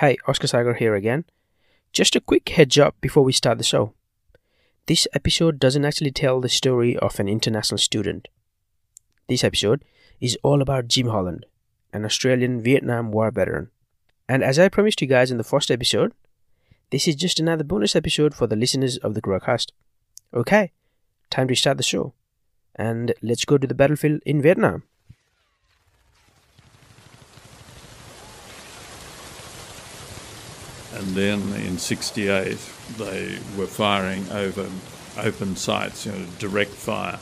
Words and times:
Hey, 0.00 0.18
Oscar 0.28 0.46
Sagar 0.46 0.74
here 0.74 0.94
again. 0.94 1.24
Just 1.90 2.14
a 2.16 2.20
quick 2.20 2.46
heads 2.50 2.76
up 2.76 3.00
before 3.00 3.22
we 3.22 3.32
start 3.32 3.56
the 3.56 3.64
show. 3.64 3.94
This 4.84 5.08
episode 5.14 5.58
doesn't 5.58 5.86
actually 5.86 6.10
tell 6.10 6.38
the 6.38 6.50
story 6.50 6.98
of 6.98 7.18
an 7.18 7.28
international 7.28 7.78
student. 7.78 8.28
This 9.26 9.42
episode 9.42 9.86
is 10.20 10.36
all 10.42 10.60
about 10.60 10.88
Jim 10.88 11.08
Holland, 11.08 11.46
an 11.94 12.04
Australian 12.04 12.60
Vietnam 12.60 13.10
War 13.10 13.30
veteran. 13.30 13.70
And 14.28 14.44
as 14.44 14.58
I 14.58 14.68
promised 14.68 15.00
you 15.00 15.06
guys 15.06 15.30
in 15.30 15.38
the 15.38 15.44
first 15.44 15.70
episode, 15.70 16.12
this 16.90 17.08
is 17.08 17.16
just 17.16 17.40
another 17.40 17.64
bonus 17.64 17.96
episode 17.96 18.34
for 18.34 18.46
the 18.46 18.54
listeners 18.54 18.98
of 18.98 19.14
the 19.14 19.22
Growcast. 19.22 19.72
Okay, 20.34 20.72
time 21.30 21.48
to 21.48 21.54
start 21.54 21.78
the 21.78 21.82
show. 21.82 22.12
And 22.74 23.14
let's 23.22 23.46
go 23.46 23.56
to 23.56 23.66
the 23.66 23.74
battlefield 23.74 24.20
in 24.26 24.42
Vietnam. 24.42 24.82
And 30.96 31.08
then 31.08 31.52
in 31.54 31.76
68, 31.76 32.58
they 32.96 33.38
were 33.56 33.66
firing 33.66 34.30
over 34.30 34.66
open 35.18 35.54
sites, 35.56 36.06
you 36.06 36.12
know, 36.12 36.26
direct 36.38 36.70
fire. 36.70 37.18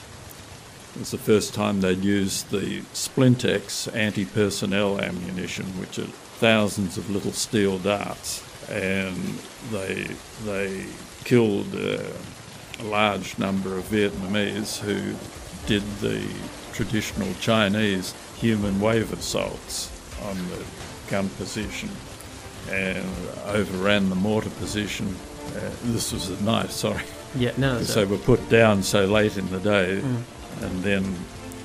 It 0.94 1.00
was 1.00 1.10
the 1.10 1.18
first 1.18 1.54
time 1.54 1.80
they'd 1.80 2.04
used 2.04 2.50
the 2.50 2.82
Splintex 2.92 3.92
anti 3.96 4.26
personnel 4.26 5.00
ammunition, 5.00 5.66
which 5.80 5.98
are 5.98 6.06
thousands 6.38 6.96
of 6.96 7.10
little 7.10 7.32
steel 7.32 7.78
darts. 7.78 8.44
And 8.70 9.16
they, 9.72 10.06
they 10.44 10.86
killed 11.24 11.74
a 11.74 12.12
large 12.84 13.38
number 13.38 13.76
of 13.76 13.84
Vietnamese 13.86 14.78
who 14.78 15.16
did 15.66 15.82
the 15.98 16.24
traditional 16.72 17.34
Chinese 17.40 18.14
human 18.36 18.80
wave 18.80 19.12
assaults 19.12 19.90
on 20.22 20.36
the 20.48 20.64
gun 21.10 21.28
position 21.30 21.90
overran 23.46 24.08
the 24.08 24.16
mortar 24.16 24.50
position. 24.50 25.14
Uh, 25.56 25.70
this 25.84 26.12
was 26.12 26.30
at 26.30 26.40
night, 26.40 26.70
sorry. 26.84 27.02
Yeah, 27.36 27.52
no. 27.56 27.82
So 27.82 28.04
they 28.04 28.10
were 28.10 28.18
put 28.18 28.48
down 28.48 28.82
so 28.82 29.06
late 29.06 29.36
in 29.36 29.48
the 29.50 29.60
day, 29.60 29.98
and 30.60 30.82
then 30.82 31.16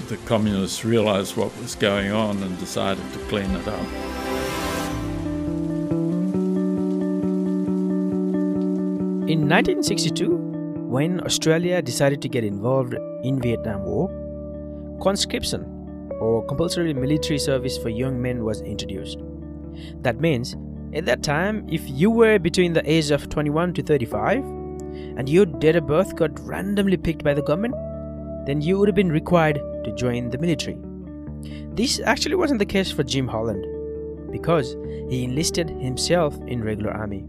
the 0.07 0.17
communists 0.17 0.83
realised 0.83 1.37
what 1.37 1.55
was 1.59 1.75
going 1.75 2.11
on 2.11 2.41
and 2.41 2.57
decided 2.57 3.03
to 3.13 3.19
clean 3.27 3.51
it 3.51 3.67
up. 3.67 3.79
In 9.29 9.47
1962, 9.47 10.35
when 10.89 11.21
Australia 11.23 11.83
decided 11.83 12.19
to 12.23 12.29
get 12.29 12.43
involved 12.43 12.95
in 13.23 13.39
Vietnam 13.39 13.83
War, 13.83 14.09
conscription 15.03 15.63
or 16.19 16.43
compulsory 16.47 16.93
military 16.95 17.37
service 17.37 17.77
for 17.77 17.89
young 17.89 18.19
men 18.19 18.43
was 18.43 18.61
introduced. 18.61 19.19
That 20.01 20.19
means 20.19 20.55
at 20.93 21.05
that 21.05 21.23
time 21.23 21.67
if 21.69 21.87
you 21.87 22.09
were 22.09 22.39
between 22.39 22.73
the 22.73 22.91
age 22.91 23.11
of 23.11 23.29
21 23.29 23.73
to 23.75 23.83
35 23.83 24.37
and 24.37 25.29
your 25.29 25.45
date 25.45 25.75
of 25.75 25.87
birth 25.87 26.15
got 26.15 26.39
randomly 26.39 26.97
picked 26.97 27.23
by 27.23 27.33
the 27.33 27.41
government, 27.41 27.75
then 28.45 28.61
you 28.61 28.79
would 28.79 28.87
have 28.87 28.95
been 28.95 29.11
required 29.11 29.59
to 29.83 29.95
join 29.95 30.29
the 30.29 30.37
military. 30.37 30.77
This 31.73 31.99
actually 31.99 32.35
wasn't 32.35 32.59
the 32.59 32.65
case 32.65 32.91
for 32.91 33.03
Jim 33.03 33.27
Holland 33.27 33.65
because 34.31 34.75
he 35.09 35.23
enlisted 35.23 35.69
himself 35.69 36.35
in 36.47 36.63
regular 36.63 36.91
army. 36.91 37.25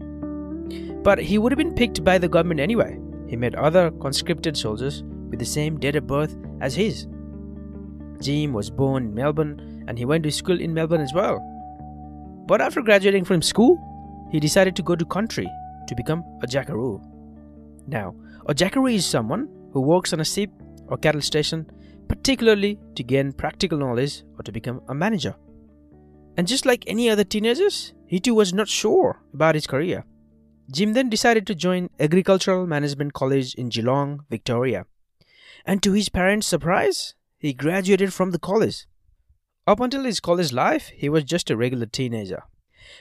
But 1.03 1.19
he 1.19 1.37
would 1.37 1.51
have 1.51 1.57
been 1.57 1.75
picked 1.75 2.03
by 2.03 2.17
the 2.17 2.27
government 2.27 2.59
anyway. 2.59 2.99
He 3.27 3.35
met 3.35 3.55
other 3.55 3.91
conscripted 3.91 4.57
soldiers 4.57 5.03
with 5.29 5.39
the 5.39 5.45
same 5.45 5.79
date 5.79 5.95
of 5.95 6.07
birth 6.07 6.35
as 6.59 6.75
his. 6.75 7.07
Jim 8.19 8.53
was 8.53 8.69
born 8.69 9.05
in 9.05 9.15
Melbourne 9.15 9.85
and 9.87 9.97
he 9.97 10.05
went 10.05 10.23
to 10.23 10.31
school 10.31 10.59
in 10.59 10.73
Melbourne 10.73 11.01
as 11.01 11.13
well. 11.13 11.50
But 12.45 12.61
after 12.61 12.81
graduating 12.81 13.25
from 13.25 13.41
school, 13.41 13.77
he 14.31 14.39
decided 14.39 14.75
to 14.75 14.83
go 14.83 14.95
to 14.95 15.05
country 15.05 15.49
to 15.87 15.95
become 15.95 16.23
a 16.41 16.47
jackaroo. 16.47 17.01
Now, 17.87 18.15
a 18.47 18.53
jackaroo 18.53 18.87
is 18.87 19.05
someone 19.05 19.47
who 19.73 19.81
works 19.81 20.13
on 20.13 20.19
a 20.19 20.25
sheep 20.25 20.51
or 20.87 20.97
cattle 20.97 21.21
station, 21.21 21.69
particularly 22.07 22.79
to 22.95 23.03
gain 23.03 23.31
practical 23.31 23.77
knowledge 23.77 24.23
or 24.37 24.43
to 24.43 24.51
become 24.51 24.81
a 24.87 24.93
manager. 24.93 25.35
And 26.37 26.47
just 26.47 26.65
like 26.65 26.83
any 26.87 27.09
other 27.09 27.23
teenagers, 27.23 27.93
he 28.05 28.19
too 28.19 28.35
was 28.35 28.53
not 28.53 28.67
sure 28.67 29.21
about 29.33 29.55
his 29.55 29.67
career. 29.67 30.05
Jim 30.71 30.93
then 30.93 31.09
decided 31.09 31.45
to 31.47 31.55
join 31.55 31.89
Agricultural 31.99 32.65
Management 32.65 33.13
College 33.13 33.53
in 33.55 33.69
Geelong, 33.69 34.25
Victoria. 34.29 34.85
And 35.65 35.83
to 35.83 35.91
his 35.91 36.09
parents' 36.09 36.47
surprise, 36.47 37.15
he 37.37 37.53
graduated 37.53 38.13
from 38.13 38.31
the 38.31 38.39
college. 38.39 38.85
Up 39.67 39.79
until 39.79 40.03
his 40.03 40.19
college 40.19 40.51
life, 40.51 40.89
he 40.95 41.09
was 41.09 41.23
just 41.23 41.49
a 41.49 41.57
regular 41.57 41.85
teenager. 41.85 42.43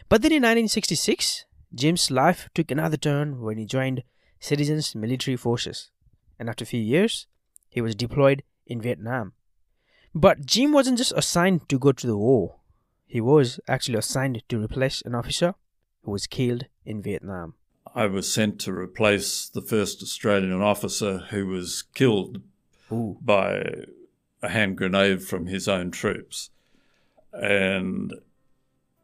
But 0.08 0.22
then 0.22 0.32
in 0.32 0.42
1966, 0.42 1.46
Jim's 1.74 2.10
life 2.10 2.48
took 2.54 2.70
another 2.70 2.96
turn 2.96 3.40
when 3.40 3.58
he 3.58 3.64
joined 3.64 4.02
Citizens 4.40 4.94
Military 4.94 5.36
Forces. 5.36 5.90
And 6.38 6.48
after 6.48 6.64
a 6.64 6.66
few 6.66 6.80
years, 6.80 7.26
he 7.68 7.80
was 7.80 7.94
deployed 7.94 8.42
in 8.66 8.80
Vietnam. 8.80 9.32
But 10.14 10.44
Jim 10.44 10.72
wasn't 10.72 10.98
just 10.98 11.12
assigned 11.16 11.68
to 11.68 11.78
go 11.78 11.92
to 11.92 12.06
the 12.06 12.16
war, 12.16 12.56
he 13.10 13.20
was 13.20 13.58
actually 13.66 13.98
assigned 13.98 14.40
to 14.48 14.62
replace 14.62 15.02
an 15.02 15.16
officer 15.16 15.56
who 16.04 16.12
was 16.12 16.28
killed 16.28 16.66
in 16.84 17.02
Vietnam. 17.02 17.54
I 17.92 18.06
was 18.06 18.32
sent 18.32 18.60
to 18.60 18.72
replace 18.72 19.48
the 19.48 19.62
first 19.62 20.00
Australian 20.00 20.62
officer 20.62 21.18
who 21.30 21.48
was 21.48 21.82
killed 21.92 22.40
Ooh. 22.92 23.18
by 23.20 23.64
a 24.42 24.48
hand 24.48 24.76
grenade 24.76 25.22
from 25.22 25.46
his 25.46 25.68
own 25.68 25.90
troops. 25.90 26.50
And 27.32 28.14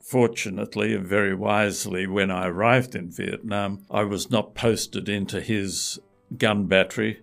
fortunately 0.01 0.95
and 0.95 1.07
very 1.07 1.35
wisely, 1.35 2.07
when 2.07 2.31
I 2.31 2.47
arrived 2.47 2.95
in 2.95 3.11
Vietnam, 3.11 3.85
I 3.91 4.05
was 4.05 4.31
not 4.31 4.55
posted 4.55 5.09
into 5.09 5.41
his 5.41 5.99
gun 6.37 6.67
battery. 6.67 7.23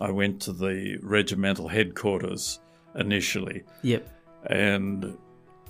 I 0.00 0.10
went 0.10 0.40
to 0.42 0.52
the 0.52 0.98
regimental 1.02 1.68
headquarters 1.68 2.60
initially. 2.94 3.64
Yep. 3.82 4.08
And 4.46 5.16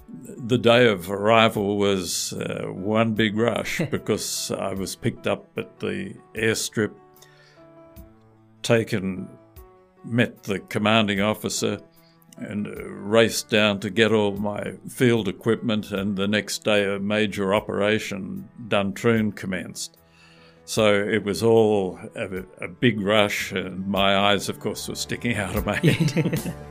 the 0.09 0.59
day 0.59 0.89
of 0.89 1.11
arrival 1.11 1.79
was 1.79 2.33
uh, 2.33 2.67
one 2.67 3.15
big 3.15 3.37
rush 3.37 3.81
because 3.91 4.51
I 4.51 4.75
was 4.75 4.97
picked 4.97 5.27
up 5.27 5.47
at 5.57 5.79
the 5.79 6.15
airstrip, 6.35 6.93
taken, 8.63 9.29
met 10.05 10.43
the 10.45 10.59
commanding 10.61 11.21
officer, 11.21 11.81
and 12.37 12.67
uh, 12.67 12.85
raced 12.89 13.51
down 13.51 13.81
to 13.81 13.91
get 13.91 14.13
all 14.13 14.37
my 14.37 14.73
field 14.89 15.29
equipment. 15.29 15.93
And 15.93 16.17
the 16.17 16.29
next 16.29 16.65
day, 16.65 16.93
a 16.93 16.99
major 16.99 17.55
operation, 17.55 18.49
Duntroon, 18.69 19.35
commenced. 19.37 19.99
So 20.65 20.95
it 20.95 21.25
was 21.25 21.43
all 21.43 21.99
a, 22.15 22.45
a 22.61 22.69
big 22.69 23.01
rush, 23.01 23.53
and 23.53 23.87
my 23.87 24.17
eyes, 24.17 24.49
of 24.49 24.61
course, 24.61 24.89
were 24.89 24.95
sticking 24.95 25.37
out 25.37 25.57
of 25.57 25.67
my 25.67 25.77
head. 25.83 26.55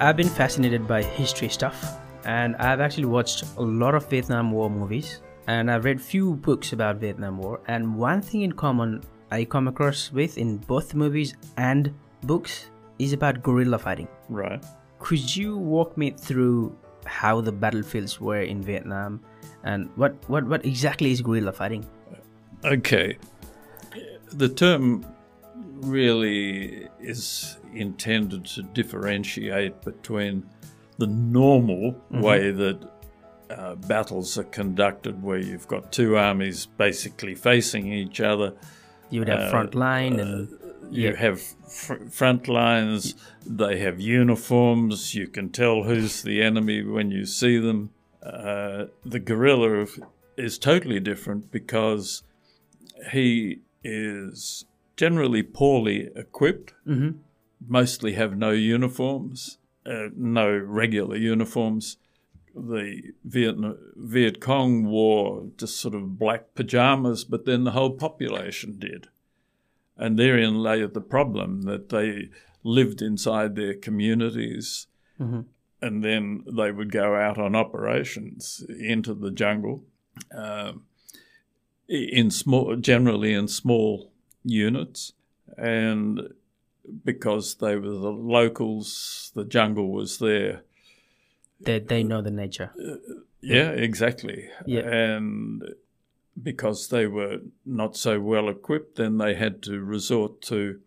I've 0.00 0.16
been 0.16 0.28
fascinated 0.28 0.86
by 0.86 1.02
history 1.02 1.48
stuff, 1.48 1.98
and 2.24 2.56
I've 2.56 2.80
actually 2.80 3.06
watched 3.06 3.44
a 3.56 3.62
lot 3.62 3.94
of 3.94 4.08
Vietnam 4.10 4.50
War 4.50 4.68
movies, 4.70 5.20
and 5.46 5.70
I've 5.70 5.84
read 5.84 6.00
few 6.00 6.34
books 6.34 6.72
about 6.72 6.96
Vietnam 6.96 7.38
War. 7.38 7.60
And 7.66 7.96
one 7.96 8.20
thing 8.20 8.42
in 8.42 8.52
common 8.52 9.02
I 9.30 9.44
come 9.44 9.68
across 9.68 10.12
with 10.12 10.38
in 10.38 10.58
both 10.58 10.94
movies 10.94 11.34
and 11.56 11.92
books 12.22 12.70
is 12.98 13.12
about 13.12 13.42
guerrilla 13.42 13.78
fighting. 13.78 14.08
right. 14.28 14.64
Could 14.98 15.36
you 15.36 15.58
walk 15.58 15.96
me 15.98 16.10
through 16.10 16.74
how 17.04 17.40
the 17.40 17.52
battlefields 17.52 18.20
were 18.20 18.40
in 18.40 18.62
Vietnam, 18.62 19.20
and 19.62 19.90
what 19.96 20.14
what, 20.28 20.44
what 20.46 20.64
exactly 20.64 21.12
is 21.12 21.20
guerrilla 21.20 21.52
fighting? 21.52 21.86
Okay. 22.64 23.18
The 24.32 24.48
term 24.48 25.04
really 25.82 26.88
is 26.98 27.58
intended 27.74 28.46
to 28.46 28.62
differentiate 28.62 29.82
between 29.82 30.48
the 30.98 31.06
normal 31.06 32.02
way 32.10 32.50
that 32.50 32.80
uh, 33.50 33.74
battles 33.74 34.38
are 34.38 34.44
conducted, 34.44 35.22
where 35.22 35.38
you've 35.38 35.68
got 35.68 35.92
two 35.92 36.16
armies 36.16 36.66
basically 36.66 37.34
facing 37.34 37.92
each 37.92 38.20
other. 38.20 38.54
You 39.10 39.20
would 39.20 39.28
have 39.28 39.50
front 39.50 39.74
line 39.74 40.18
and 40.20 40.48
You 40.90 41.14
have 41.14 41.40
fr- 41.40 42.06
front 42.10 42.48
lines, 42.48 43.14
they 43.44 43.78
have 43.78 44.00
uniforms, 44.00 45.14
you 45.14 45.26
can 45.26 45.50
tell 45.50 45.82
who's 45.84 46.22
the 46.22 46.42
enemy 46.42 46.82
when 46.84 47.10
you 47.10 47.24
see 47.26 47.58
them. 47.58 47.90
Uh, 48.22 48.86
the 49.04 49.18
guerrilla 49.20 49.86
is 50.36 50.58
totally 50.58 51.00
different 51.00 51.50
because 51.50 52.22
he 53.12 53.60
is 53.84 54.64
generally 54.96 55.42
poorly 55.42 56.08
equipped, 56.16 56.74
mostly 57.66 58.12
have 58.14 58.36
no 58.36 58.50
uniforms, 58.50 59.58
uh, 59.84 60.08
no 60.16 60.48
regular 60.56 61.16
uniforms. 61.16 61.98
The 62.56 63.12
Vietnam, 63.24 63.76
Viet 63.96 64.40
Cong 64.40 64.86
wore 64.86 65.48
just 65.56 65.76
sort 65.76 65.94
of 65.94 66.18
black 66.18 66.54
pajamas, 66.54 67.24
but 67.24 67.44
then 67.44 67.64
the 67.64 67.72
whole 67.72 67.90
population 67.92 68.78
did. 68.78 69.08
And 69.96 70.18
therein 70.18 70.62
lay 70.62 70.84
the 70.86 71.00
problem 71.00 71.62
that 71.62 71.90
they 71.90 72.30
lived 72.62 73.02
inside 73.02 73.54
their 73.56 73.74
communities 73.74 74.86
and 75.80 76.02
then 76.02 76.44
they 76.46 76.70
would 76.72 76.90
go 76.90 77.14
out 77.14 77.38
on 77.38 77.54
operations 77.54 78.64
into 78.80 79.14
the 79.14 79.30
jungle 79.30 79.84
um, 80.34 80.82
in 81.88 82.30
small, 82.30 82.76
generally 82.76 83.32
in 83.32 83.48
small 83.48 84.12
units, 84.42 85.12
and 85.56 86.32
because 87.04 87.56
they 87.56 87.76
were 87.76 87.88
the 87.88 88.10
locals, 88.10 89.30
the 89.34 89.44
jungle 89.44 89.90
was 89.92 90.18
there. 90.18 90.62
They 91.60 91.78
they 91.78 92.02
know 92.02 92.22
the 92.22 92.30
nature. 92.30 92.72
Yeah, 93.40 93.70
exactly. 93.70 94.48
Yeah. 94.66 94.80
And 94.80 95.62
because 96.40 96.88
they 96.88 97.06
were 97.06 97.38
not 97.64 97.96
so 97.96 98.20
well 98.20 98.48
equipped, 98.48 98.96
then 98.96 99.18
they 99.18 99.34
had 99.34 99.62
to 99.62 99.80
resort 99.80 100.42
to 100.42 100.80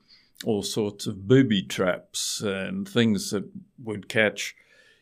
all 0.46 0.64
sorts 0.64 1.08
of 1.08 1.28
booby 1.28 1.64
traps 1.64 2.42
and 2.42 2.88
things 2.88 3.32
that 3.32 3.50
would 3.84 4.08
catch 4.08 4.56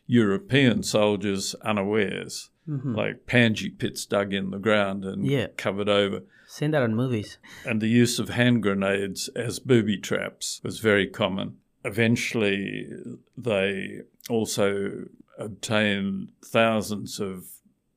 European 0.07 0.83
soldiers 0.83 1.53
unawares, 1.63 2.49
mm-hmm. 2.67 2.95
like 2.95 3.27
punji 3.27 3.77
pits 3.77 4.05
dug 4.05 4.33
in 4.33 4.51
the 4.51 4.57
ground 4.57 5.03
and 5.03 5.25
Yeah. 5.27 5.47
covered 5.57 5.89
over. 5.89 6.23
Seen 6.47 6.71
that 6.71 6.81
on 6.81 6.95
movies. 6.95 7.37
And 7.65 7.81
the 7.81 7.89
use 7.89 8.19
of 8.19 8.29
hand 8.29 8.63
grenades 8.63 9.27
as 9.35 9.59
booby 9.59 9.97
traps 9.97 10.61
was 10.63 10.79
very 10.79 11.05
common. 11.05 11.57
Eventually, 11.83 12.87
they 13.37 14.01
also 14.29 15.05
obtained 15.37 16.31
thousands 16.43 17.19
of 17.19 17.45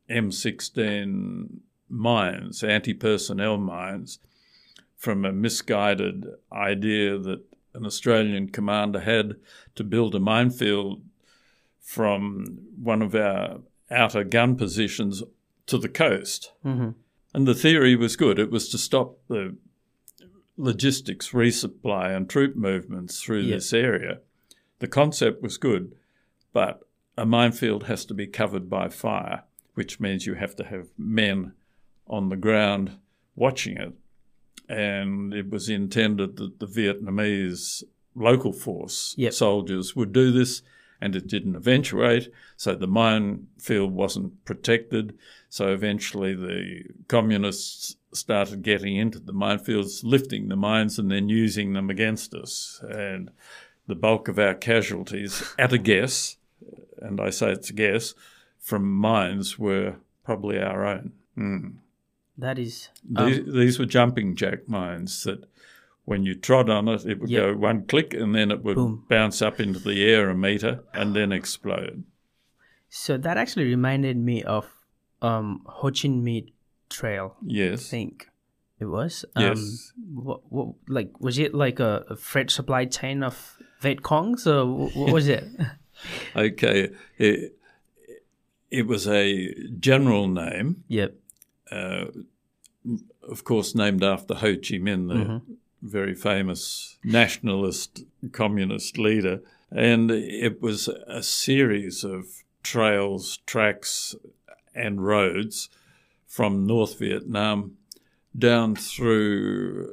M16 0.09 1.59
mines, 1.89 2.63
anti 2.63 2.95
personnel 2.95 3.57
mines, 3.59 4.19
from 4.97 5.25
a 5.25 5.33
misguided 5.33 6.27
idea 6.53 7.19
that 7.19 7.41
an 7.75 7.87
Australian 7.87 8.49
commander 8.49 9.01
had 9.01 9.37
to 9.77 9.85
build 9.85 10.15
a 10.15 10.21
minefield 10.21 11.03
from 11.81 12.59
one 12.83 13.03
of 13.03 13.15
our 13.15 13.61
outer 13.91 14.25
gun 14.25 14.57
positions 14.57 15.23
to 15.67 15.79
the 15.79 15.89
coast. 15.89 16.53
hmm 16.63 16.91
And 17.33 17.47
the 17.47 17.55
theory 17.55 17.97
was 17.97 18.17
good. 18.17 18.39
It 18.39 18.51
was 18.51 18.69
to 18.71 18.79
stop 18.79 19.19
the 19.29 19.57
logistics, 20.57 21.31
resupply, 21.31 22.15
and 22.15 22.29
troop 22.29 22.55
movements 22.57 23.23
through 23.23 23.41
Yeah. 23.43 23.57
this 23.57 23.73
area. 23.73 24.21
The 24.81 24.89
concept 24.89 25.43
was 25.43 25.57
good, 25.57 25.95
but 26.53 26.83
a 27.21 27.27
minefield 27.27 27.85
has 27.85 28.07
to 28.07 28.15
be 28.15 28.27
covered 28.27 28.71
by 28.71 28.89
fire, 28.89 29.43
which 29.75 30.01
means 30.01 30.25
you 30.27 30.35
have 30.35 30.57
to 30.57 30.65
have 30.65 30.89
men 30.97 31.53
on 32.07 32.31
the 32.31 32.37
ground 32.37 32.97
watching 33.37 33.77
it. 33.77 33.93
And 34.71 35.35
it 35.35 35.51
was 35.51 35.69
intended 35.69 36.37
that 36.37 36.61
the 36.61 36.67
Vietnamese 36.67 37.83
local 38.15 38.55
force 38.55 39.15
Yep. 39.19 39.35
soldiers 39.35 39.95
would 39.95 40.15
do 40.15 40.33
this, 40.33 40.63
and 40.99 41.15
it 41.15 41.27
didn't 41.27 41.57
eventuate. 41.57 42.31
So 42.57 42.75
the 42.75 42.87
minefield 42.87 43.93
wasn't 43.93 44.43
protected. 44.47 45.19
So 45.51 45.73
eventually 45.75 46.35
the 46.35 46.85
communists 47.09 47.97
started 48.15 48.63
getting 48.63 48.97
into 48.97 49.19
the 49.19 49.35
minefields, 49.35 50.05
lifting 50.05 50.49
the 50.49 50.57
mines, 50.57 50.99
and 50.99 51.11
then 51.11 51.29
using 51.29 51.75
them 51.75 51.91
against 51.91 52.33
us. 52.33 52.83
And 52.89 53.31
the 53.87 53.95
bulk 53.95 54.29
of 54.29 54.39
our 54.39 54.55
casualties, 54.55 55.43
at 55.59 55.73
a 55.75 55.79
guess, 55.79 56.39
and 57.01 57.21
I 57.21 57.31
say 57.31 57.51
it's 57.53 57.71
a 57.71 57.73
guess, 57.75 58.15
from 58.59 58.91
mines 58.93 59.59
were 59.59 59.97
probably 60.25 60.59
our 60.61 60.85
own. 60.87 61.13
Mm. 61.37 61.75
That 62.39 62.59
is. 62.59 62.89
These, 63.05 63.39
Um, 63.41 63.53
these 63.59 63.79
were 63.79 63.87
jumping 63.87 64.35
jack 64.37 64.69
mines 64.69 65.25
that 65.25 65.45
when 66.05 66.25
you 66.25 66.35
trod 66.35 66.71
on 66.71 66.89
it, 66.89 67.05
it 67.05 67.21
would 67.21 67.31
Yep. 67.31 67.43
go 67.43 67.57
one 67.57 67.85
click 67.87 68.15
and 68.15 68.35
then 68.35 68.51
it 68.51 68.63
would 68.65 68.77
Boom. 68.77 69.05
bounce 69.09 69.43
up 69.43 69.61
into 69.61 69.79
the 69.79 70.03
air 70.05 70.31
a 70.31 70.35
meter 70.35 70.83
and 70.95 71.15
then 71.15 71.33
explode. 71.33 72.05
so 72.89 73.17
that 73.17 73.37
actually 73.37 73.65
reminded 73.67 74.17
me 74.17 74.43
of 74.43 74.67
um, 75.23 75.61
Ho 75.67 75.89
Chi 75.91 76.09
Minh 76.09 76.53
Trail. 76.89 77.37
Yes. 77.47 77.69
I 77.69 77.71
Yes. 77.73 77.91
think 77.91 78.31
it 78.81 78.87
was. 78.87 79.25
Yes. 79.37 79.93
Um, 79.97 80.25
what, 80.25 80.41
what, 80.51 80.69
like 80.89 81.21
was 81.21 81.39
it 81.39 81.55
like 81.55 81.79
a, 81.79 82.05
a 82.11 82.17
freight 82.17 82.51
supply 82.51 82.87
chain 82.87 83.23
of 83.23 83.57
Viet 83.81 84.03
Congs 84.03 84.47
or 84.47 84.67
what 84.99 85.13
was 85.13 85.29
it? 85.29 85.45
Okay. 86.37 86.91
It, 87.19 87.57
it 88.71 88.87
was 88.87 89.07
a 89.09 89.53
general 89.81 90.29
name, 90.29 90.85
yep. 90.89 91.15
uh, 91.71 92.07
of 93.29 93.43
course, 93.45 93.75
named 93.75 94.05
after 94.05 94.35
Ho 94.35 94.55
Chi 94.55 94.79
Minh, 94.79 95.09
the 95.09 95.15
Mm-hmm. 95.15 95.53
very 95.83 96.15
famous 96.15 96.99
nationalist 97.03 98.05
communist 98.33 98.97
leader. 98.99 99.41
And 99.71 100.11
it 100.11 100.63
was 100.63 100.89
a 100.89 101.23
series 101.23 102.05
of 102.05 102.27
trails, 102.63 103.39
tracks, 103.47 104.15
and 104.75 105.05
roads 105.05 105.69
from 106.27 106.67
North 106.67 106.99
Vietnam 106.99 107.77
down 108.39 108.77
through 108.77 109.93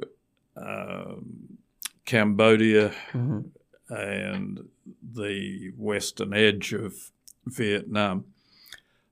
um, 0.56 1.58
Cambodia 2.04 2.92
hmm 3.12 3.40
and 3.90 4.68
the 5.02 5.72
western 5.76 6.32
edge 6.32 6.72
of 6.72 7.10
Vietnam. 7.46 8.24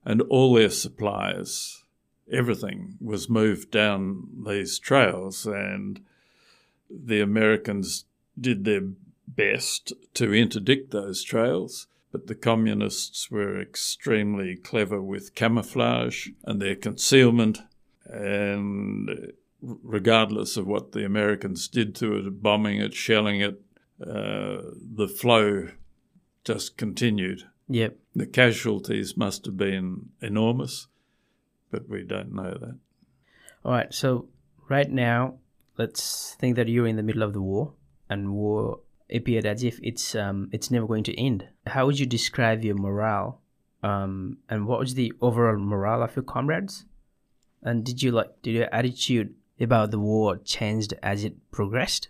And 0.05 0.21
all 0.23 0.53
their 0.53 0.69
supplies, 0.69 1.83
everything 2.31 2.97
was 3.01 3.29
moved 3.29 3.71
down 3.71 4.43
these 4.45 4.79
trails, 4.79 5.45
and 5.45 5.99
the 6.89 7.19
Americans 7.19 8.05
did 8.39 8.63
their 8.63 8.83
best 9.27 9.93
to 10.13 10.33
interdict 10.33 10.91
those 10.91 11.23
trails. 11.23 11.87
But 12.11 12.27
the 12.27 12.35
communists 12.35 13.29
were 13.29 13.59
extremely 13.59 14.55
clever 14.55 15.01
with 15.01 15.35
camouflage 15.35 16.29
and 16.45 16.61
their 16.61 16.75
concealment, 16.75 17.59
and 18.05 19.33
regardless 19.61 20.55
of 20.55 20.65
what 20.67 20.93
the 20.93 21.03
Americans 21.03 21.67
did 21.67 21.93
to 21.95 22.15
it, 22.15 22.41
bombing 22.41 22.79
it, 22.79 22.93
shelling 22.93 23.41
it, 23.41 23.61
uh, 24.01 24.61
the 24.95 25.07
flow 25.07 25.69
just 26.43 26.77
continued. 26.77 27.43
Yep. 27.69 27.97
The 28.15 28.25
casualties 28.25 29.17
must 29.17 29.45
have 29.45 29.57
been 29.57 30.09
enormous, 30.21 30.87
but 31.71 31.89
we 31.89 32.03
don't 32.03 32.33
know 32.33 32.51
that. 32.51 32.77
All 33.65 33.71
right. 33.71 33.93
So 33.93 34.29
right 34.69 34.89
now, 34.89 35.35
let's 35.77 36.35
think 36.39 36.55
that 36.55 36.67
you're 36.67 36.87
in 36.87 36.95
the 36.95 37.03
middle 37.03 37.23
of 37.23 37.33
the 37.33 37.41
war, 37.41 37.73
and 38.09 38.33
war 38.33 38.79
appeared 39.13 39.45
as 39.45 39.63
if 39.63 39.79
it's 39.81 40.15
um 40.15 40.49
it's 40.51 40.71
never 40.71 40.87
going 40.87 41.03
to 41.03 41.19
end. 41.19 41.47
How 41.65 41.85
would 41.85 41.99
you 41.99 42.05
describe 42.05 42.63
your 42.63 42.75
morale? 42.75 43.41
Um, 43.83 44.37
and 44.49 44.65
what 44.67 44.79
was 44.79 44.95
the 44.95 45.13
overall 45.21 45.57
morale 45.57 46.03
of 46.03 46.15
your 46.15 46.23
comrades? 46.23 46.85
And 47.61 47.83
did 47.83 48.01
you 48.01 48.11
like 48.11 48.41
did 48.41 48.51
your 48.51 48.73
attitude 48.73 49.35
about 49.59 49.91
the 49.91 49.99
war 49.99 50.37
changed 50.37 50.93
as 51.03 51.23
it 51.23 51.35
progressed? 51.51 52.09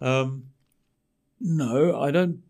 Um, 0.00 0.51
no, 1.42 2.00
I 2.00 2.10
don't. 2.10 2.42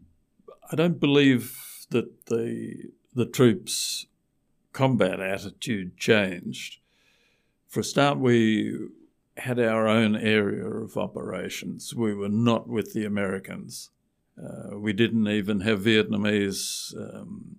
I 0.70 0.76
don't 0.76 1.00
believe 1.00 1.86
that 1.90 2.26
the 2.26 2.90
the 3.14 3.26
troops' 3.26 4.06
combat 4.72 5.20
attitude 5.20 5.96
changed. 5.96 6.78
For 7.68 7.80
a 7.80 7.84
start, 7.84 8.18
we 8.18 8.88
had 9.38 9.58
our 9.58 9.88
own 9.88 10.14
area 10.14 10.66
of 10.66 10.96
operations. 10.96 11.94
We 11.94 12.14
were 12.14 12.28
not 12.28 12.68
with 12.68 12.92
the 12.92 13.04
Americans. 13.04 13.90
Uh, 14.42 14.78
we 14.78 14.92
didn't 14.92 15.28
even 15.28 15.60
have 15.60 15.80
Vietnamese 15.80 16.94
um, 16.96 17.56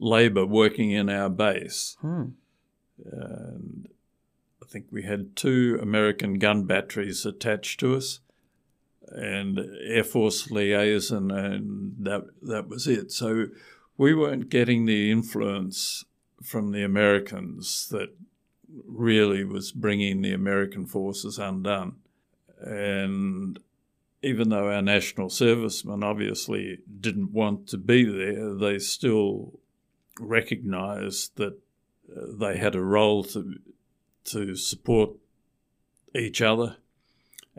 labour 0.00 0.44
working 0.44 0.90
in 0.90 1.08
our 1.08 1.28
base. 1.28 1.96
Hmm. 2.00 2.30
And 3.04 3.88
I 4.62 4.66
think 4.66 4.86
we 4.90 5.02
had 5.02 5.36
two 5.36 5.78
American 5.80 6.38
gun 6.38 6.64
batteries 6.64 7.24
attached 7.24 7.80
to 7.80 7.96
us 7.96 8.20
and 9.08 9.58
Air 9.84 10.04
Force 10.04 10.50
liaison, 10.50 11.30
and 11.30 11.94
that, 12.00 12.24
that 12.42 12.68
was 12.68 12.86
it. 12.86 13.12
So 13.12 13.46
we 13.96 14.14
weren't 14.14 14.48
getting 14.48 14.86
the 14.86 15.10
influence 15.10 16.04
from 16.42 16.72
the 16.72 16.82
Americans 16.82 17.88
that 17.90 18.10
really 18.86 19.44
was 19.44 19.72
bringing 19.72 20.22
the 20.22 20.32
American 20.32 20.86
forces 20.86 21.38
undone. 21.38 21.96
And 22.60 23.58
even 24.22 24.48
though 24.48 24.68
our 24.70 24.82
national 24.82 25.28
servicemen 25.28 26.02
obviously 26.02 26.78
didn't 27.00 27.32
want 27.32 27.68
to 27.68 27.78
be 27.78 28.04
there, 28.04 28.54
they 28.54 28.78
still 28.78 29.60
recognised 30.18 31.36
that 31.36 31.58
uh, 32.10 32.26
they 32.38 32.56
had 32.56 32.74
a 32.74 32.80
role 32.80 33.24
to 33.24 33.56
to 34.24 34.56
support 34.56 35.10
each 36.14 36.40
other, 36.40 36.76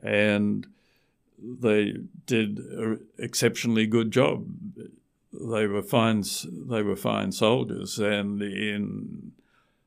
and 0.02 0.66
they 1.42 1.96
did 2.26 2.60
an 2.60 3.06
exceptionally 3.18 3.88
good 3.88 4.12
job. 4.12 4.48
They 5.34 5.68
were 5.68 5.84
fine. 5.84 6.24
They 6.70 6.82
were 6.82 6.96
fine 6.96 7.32
soldiers, 7.32 8.00
and 8.00 8.42
in 8.42 9.34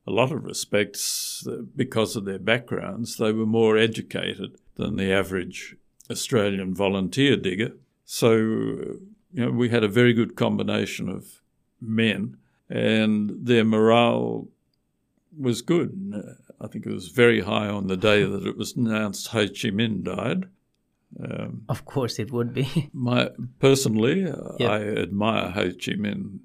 a 0.06 0.10
lot 0.10 0.32
of 0.32 0.44
respects, 0.44 1.46
because 1.76 2.16
of 2.16 2.24
their 2.24 2.38
backgrounds, 2.38 3.16
they 3.16 3.32
were 3.32 3.46
more 3.46 3.76
educated 3.76 4.56
than 4.76 4.96
the 4.96 5.12
average 5.12 5.76
Australian 6.10 6.74
volunteer 6.74 7.36
digger. 7.36 7.72
So, 8.04 8.30
you 8.36 9.00
know, 9.34 9.50
we 9.50 9.68
had 9.68 9.84
a 9.84 9.88
very 9.88 10.14
good 10.14 10.34
combination 10.34 11.10
of 11.10 11.42
men, 11.80 12.38
and 12.70 13.46
their 13.46 13.64
morale 13.64 14.48
was 15.38 15.60
good. 15.60 16.36
I 16.60 16.66
think 16.68 16.86
it 16.86 16.92
was 16.92 17.08
very 17.08 17.42
high 17.42 17.68
on 17.68 17.86
the 17.86 17.96
day 17.96 18.24
that 18.24 18.46
it 18.46 18.56
was 18.56 18.76
announced 18.76 19.28
Ho 19.28 19.46
Chi 19.46 19.70
Minh 19.70 20.02
died. 20.02 20.48
Um, 21.22 21.62
of 21.68 21.84
course, 21.84 22.18
it 22.18 22.30
would 22.30 22.52
be. 22.54 22.90
my 22.92 23.30
personally. 23.58 24.30
I 24.60 24.82
admire 24.82 25.50
Ho 25.50 25.70
Chi 25.70 25.92
Minh 25.92 26.40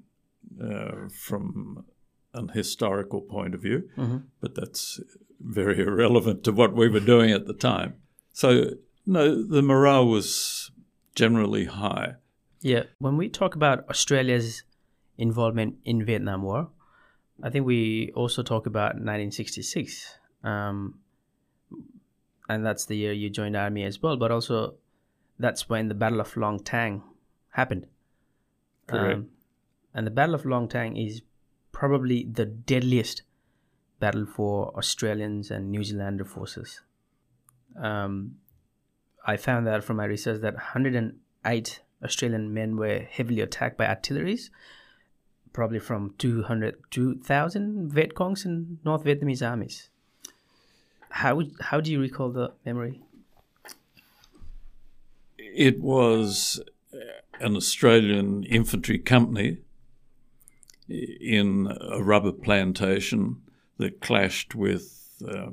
uh, 0.62 1.08
from 1.10 1.84
an 2.32 2.48
historical 2.48 3.20
point 3.20 3.54
of 3.54 3.62
view, 3.62 3.88
mm-hmm. 3.96 4.18
but 4.40 4.54
that's 4.54 5.00
very 5.40 5.78
irrelevant 5.86 6.44
to 6.44 6.52
what 6.52 6.74
we 6.74 6.88
were 6.88 7.00
doing 7.00 7.30
at 7.30 7.46
the 7.46 7.54
time. 7.54 7.94
So, 8.32 8.70
no, 9.06 9.46
the 9.46 9.62
morale 9.62 10.06
was 10.06 10.70
generally 11.14 11.66
high. 11.66 12.14
Yeah, 12.60 12.84
when 12.98 13.16
we 13.16 13.28
talk 13.28 13.54
about 13.54 13.88
Australia's 13.88 14.62
involvement 15.18 15.76
in 15.84 16.04
Vietnam 16.04 16.42
War, 16.42 16.70
I 17.42 17.50
think 17.50 17.66
we 17.66 18.12
also 18.14 18.42
talk 18.42 18.66
about 18.66 18.94
1966, 18.94 20.18
um, 20.42 20.98
and 22.48 22.64
that's 22.64 22.84
the 22.86 22.96
year 22.96 23.12
you 23.12 23.30
joined 23.30 23.56
army 23.56 23.84
as 23.84 24.02
well. 24.02 24.16
But 24.16 24.30
also, 24.30 24.74
that's 25.38 25.68
when 25.68 25.88
the 25.88 25.94
Battle 25.94 26.20
of 26.20 26.36
Long 26.36 26.58
Tan 26.58 27.02
happened. 27.50 27.86
Correct. 28.86 29.18
Um, 29.18 29.28
and 29.94 30.06
the 30.06 30.10
Battle 30.10 30.34
of 30.34 30.44
Long 30.44 30.68
Tan 30.68 30.96
is 30.96 31.22
probably 31.72 32.24
the 32.24 32.44
deadliest 32.44 33.22
battle 34.00 34.26
for 34.26 34.76
Australians 34.76 35.50
and 35.50 35.70
New 35.70 35.82
Zealander 35.82 36.24
forces. 36.24 36.82
Um, 37.80 38.36
I 39.26 39.36
found 39.36 39.68
out 39.68 39.84
from 39.84 39.96
my 39.96 40.04
research 40.04 40.40
that 40.42 40.54
108 40.54 41.80
Australian 42.04 42.52
men 42.52 42.76
were 42.76 42.98
heavily 43.10 43.40
attacked 43.40 43.78
by 43.78 43.86
artilleries, 43.86 44.50
probably 45.52 45.78
from 45.78 46.14
200 46.18 46.76
2,000 46.90 47.90
Viet 47.92 48.14
Congs 48.14 48.44
in 48.44 48.78
North 48.84 49.04
Vietnamese 49.04 49.48
armies. 49.48 49.88
How 51.14 51.40
how 51.60 51.80
do 51.80 51.92
you 51.92 52.00
recall 52.00 52.32
the 52.32 52.52
memory? 52.66 53.00
It 55.38 55.80
was 55.80 56.60
an 57.38 57.54
Australian 57.54 58.42
infantry 58.42 58.98
company 58.98 59.58
in 60.88 61.68
a 61.80 62.02
rubber 62.02 62.32
plantation 62.32 63.42
that 63.78 64.00
clashed 64.00 64.56
with 64.56 65.08
uh, 65.24 65.50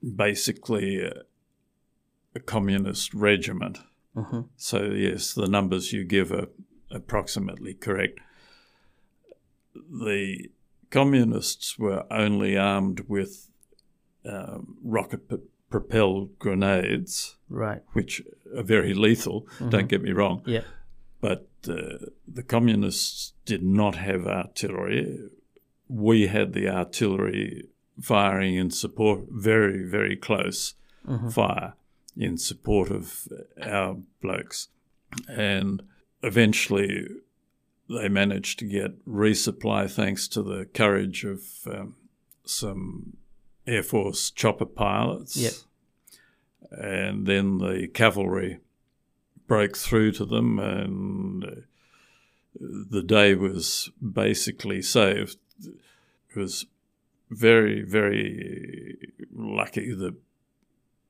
basically 0.00 1.00
a, 1.00 1.22
a, 2.36 2.40
communist 2.40 3.14
regiment. 3.14 3.80
Mm-hmm. 4.14 4.42
So, 4.56 4.84
yes, 4.84 5.34
the 5.34 5.48
numbers 5.48 5.92
you 5.92 6.04
give 6.04 6.30
are 6.30 6.48
approximately 6.92 7.74
correct. 7.74 8.20
The 9.74 10.50
communists 10.90 11.76
were 11.78 12.04
only 12.12 12.56
armed 12.56 13.00
with 13.08 13.50
uh, 14.28 14.58
rocket 14.82 15.28
p- 15.28 15.36
propelled 15.70 16.38
grenades, 16.38 17.36
right? 17.48 17.82
Which 17.92 18.22
are 18.56 18.62
very 18.62 18.94
lethal. 18.94 19.42
Mm-hmm. 19.42 19.68
Don't 19.70 19.88
get 19.88 20.02
me 20.02 20.12
wrong. 20.12 20.42
Yeah. 20.46 20.62
But 21.20 21.48
uh, 21.68 22.06
the 22.26 22.42
communists 22.42 23.32
did 23.44 23.62
not 23.62 23.96
have 23.96 24.26
artillery. 24.26 25.30
We 25.88 26.26
had 26.26 26.52
the 26.52 26.68
artillery 26.68 27.64
firing 28.00 28.56
in 28.56 28.70
support, 28.70 29.24
very, 29.30 29.82
very 29.82 30.16
close 30.16 30.74
mm-hmm. 31.06 31.28
fire 31.30 31.74
in 32.16 32.38
support 32.38 32.90
of 32.90 33.28
our 33.62 33.96
blokes. 34.22 34.68
And 35.28 35.82
eventually 36.22 37.06
they 37.88 38.08
managed 38.08 38.58
to 38.58 38.64
get 38.64 39.04
resupply 39.06 39.90
thanks 39.90 40.28
to 40.28 40.42
the 40.42 40.66
courage 40.66 41.24
of 41.24 41.42
um, 41.66 41.96
some 42.44 43.16
Air 43.66 43.82
Force 43.82 44.30
chopper 44.30 44.66
pilots. 44.66 45.36
Yep. 45.36 45.52
And 46.70 47.26
then 47.26 47.58
the 47.58 47.88
cavalry 47.88 48.58
broke 49.46 49.76
through 49.76 50.12
to 50.12 50.24
them, 50.24 50.58
and 50.58 51.44
uh, 51.44 51.50
the 52.60 53.02
day 53.02 53.34
was 53.34 53.90
basically 54.00 54.82
saved. 54.82 55.36
It 55.64 56.36
was 56.36 56.66
very, 57.30 57.82
very 57.82 59.12
lucky 59.32 59.94
that 59.94 60.14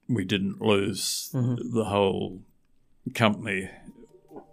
we 0.08 0.24
didn't 0.24 0.60
lose 0.60 1.30
mm-hmm. 1.34 1.74
the 1.74 1.84
whole 1.84 2.42
company 3.14 3.70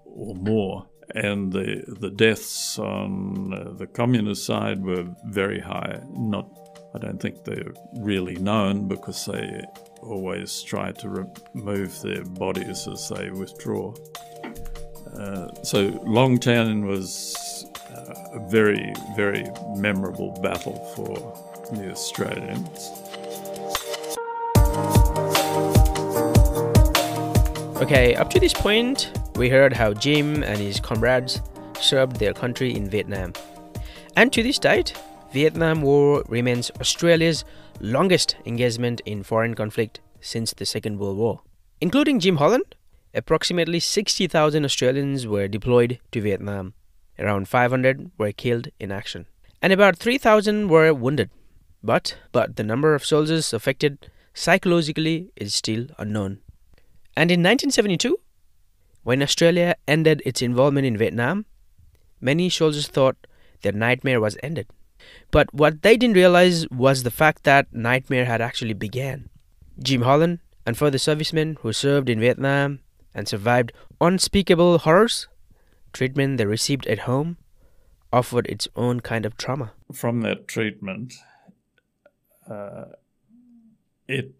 or 0.05 0.35
more. 0.35 0.87
And 1.13 1.51
the 1.51 1.83
the 1.87 2.09
deaths 2.09 2.79
on 2.79 3.53
uh, 3.53 3.73
the 3.77 3.87
communist 3.87 4.45
side 4.45 4.83
were 4.83 5.13
very 5.25 5.59
high. 5.59 6.01
Not, 6.09 6.47
I 6.95 6.99
don't 6.99 7.19
think 7.19 7.43
they're 7.43 7.73
really 7.93 8.35
known 8.35 8.87
because 8.87 9.25
they 9.25 9.63
always 10.01 10.61
try 10.61 10.91
to 10.91 11.27
remove 11.53 12.01
their 12.01 12.23
bodies 12.23 12.87
as 12.87 13.09
they 13.09 13.31
withdraw. 13.31 13.93
Uh, 15.17 15.47
so 15.63 15.87
Long 16.05 16.37
Tan 16.37 16.85
was 16.85 17.65
uh, 17.89 18.13
a 18.33 18.49
very, 18.49 18.93
very 19.15 19.45
memorable 19.75 20.39
battle 20.41 20.77
for 20.95 21.75
the 21.75 21.91
Australians. 21.91 22.89
Okay, 27.81 28.15
up 28.15 28.29
to 28.29 28.39
this 28.39 28.53
point, 28.53 29.11
we 29.35 29.49
heard 29.49 29.73
how 29.73 29.93
Jim 29.93 30.43
and 30.43 30.59
his 30.59 30.79
comrades 30.79 31.41
served 31.79 32.17
their 32.17 32.33
country 32.33 32.73
in 32.75 32.89
Vietnam. 32.89 33.33
And 34.15 34.31
to 34.33 34.43
this 34.43 34.59
date, 34.59 34.93
Vietnam 35.33 35.81
War 35.81 36.23
remains 36.29 36.69
Australia's 36.79 37.43
longest 37.79 38.35
engagement 38.45 39.01
in 39.03 39.23
foreign 39.23 39.55
conflict 39.55 39.99
since 40.21 40.53
the 40.53 40.63
Second 40.63 40.99
World 40.99 41.17
War. 41.17 41.41
Including 41.81 42.19
Jim 42.19 42.37
Holland, 42.37 42.75
approximately 43.15 43.79
60,000 43.79 44.63
Australians 44.63 45.25
were 45.25 45.47
deployed 45.47 45.99
to 46.11 46.21
Vietnam. 46.21 46.75
Around 47.17 47.47
500 47.47 48.11
were 48.19 48.31
killed 48.31 48.67
in 48.79 48.91
action, 48.91 49.25
and 49.59 49.73
about 49.73 49.97
3,000 49.97 50.67
were 50.67 50.93
wounded. 50.93 51.31
But, 51.81 52.15
but 52.31 52.55
the 52.55 52.63
number 52.63 52.93
of 52.93 53.03
soldiers 53.03 53.53
affected 53.53 54.11
psychologically 54.35 55.31
is 55.35 55.55
still 55.55 55.87
unknown. 55.97 56.41
And 57.17 57.31
in 57.31 57.39
1972, 57.39 58.19
when 59.01 59.23
Australia 59.23 59.77
ended 59.87 60.21
its 60.27 60.43
involvement 60.43 60.85
in 60.85 60.95
Vietnam, 60.95 61.47
many 62.21 62.51
soldiers 62.51 62.87
thought 62.87 63.17
their 63.63 63.71
nightmare 63.71 64.21
was 64.21 64.37
ended. 64.43 64.67
But 65.31 65.53
what 65.53 65.81
they 65.81 65.97
didn't 65.97 66.15
realize 66.15 66.67
was 66.69 67.03
the 67.03 67.11
fact 67.11 67.43
that 67.43 67.73
nightmare 67.73 68.25
had 68.25 68.41
actually 68.41 68.73
began. 68.73 69.29
Jim 69.79 70.01
Holland 70.03 70.39
and 70.65 70.77
further 70.77 70.97
servicemen 70.97 71.57
who 71.61 71.73
served 71.73 72.09
in 72.09 72.19
Vietnam 72.19 72.79
and 73.13 73.27
survived 73.27 73.73
unspeakable 73.99 74.79
horrors, 74.79 75.27
treatment 75.91 76.37
they 76.37 76.45
received 76.45 76.87
at 76.87 76.99
home 76.99 77.37
offered 78.11 78.45
its 78.47 78.67
own 78.75 78.99
kind 78.99 79.25
of 79.25 79.35
trauma. 79.37 79.71
From 79.91 80.21
that 80.21 80.47
treatment, 80.47 81.15
uh, 82.49 82.85
it 84.07 84.33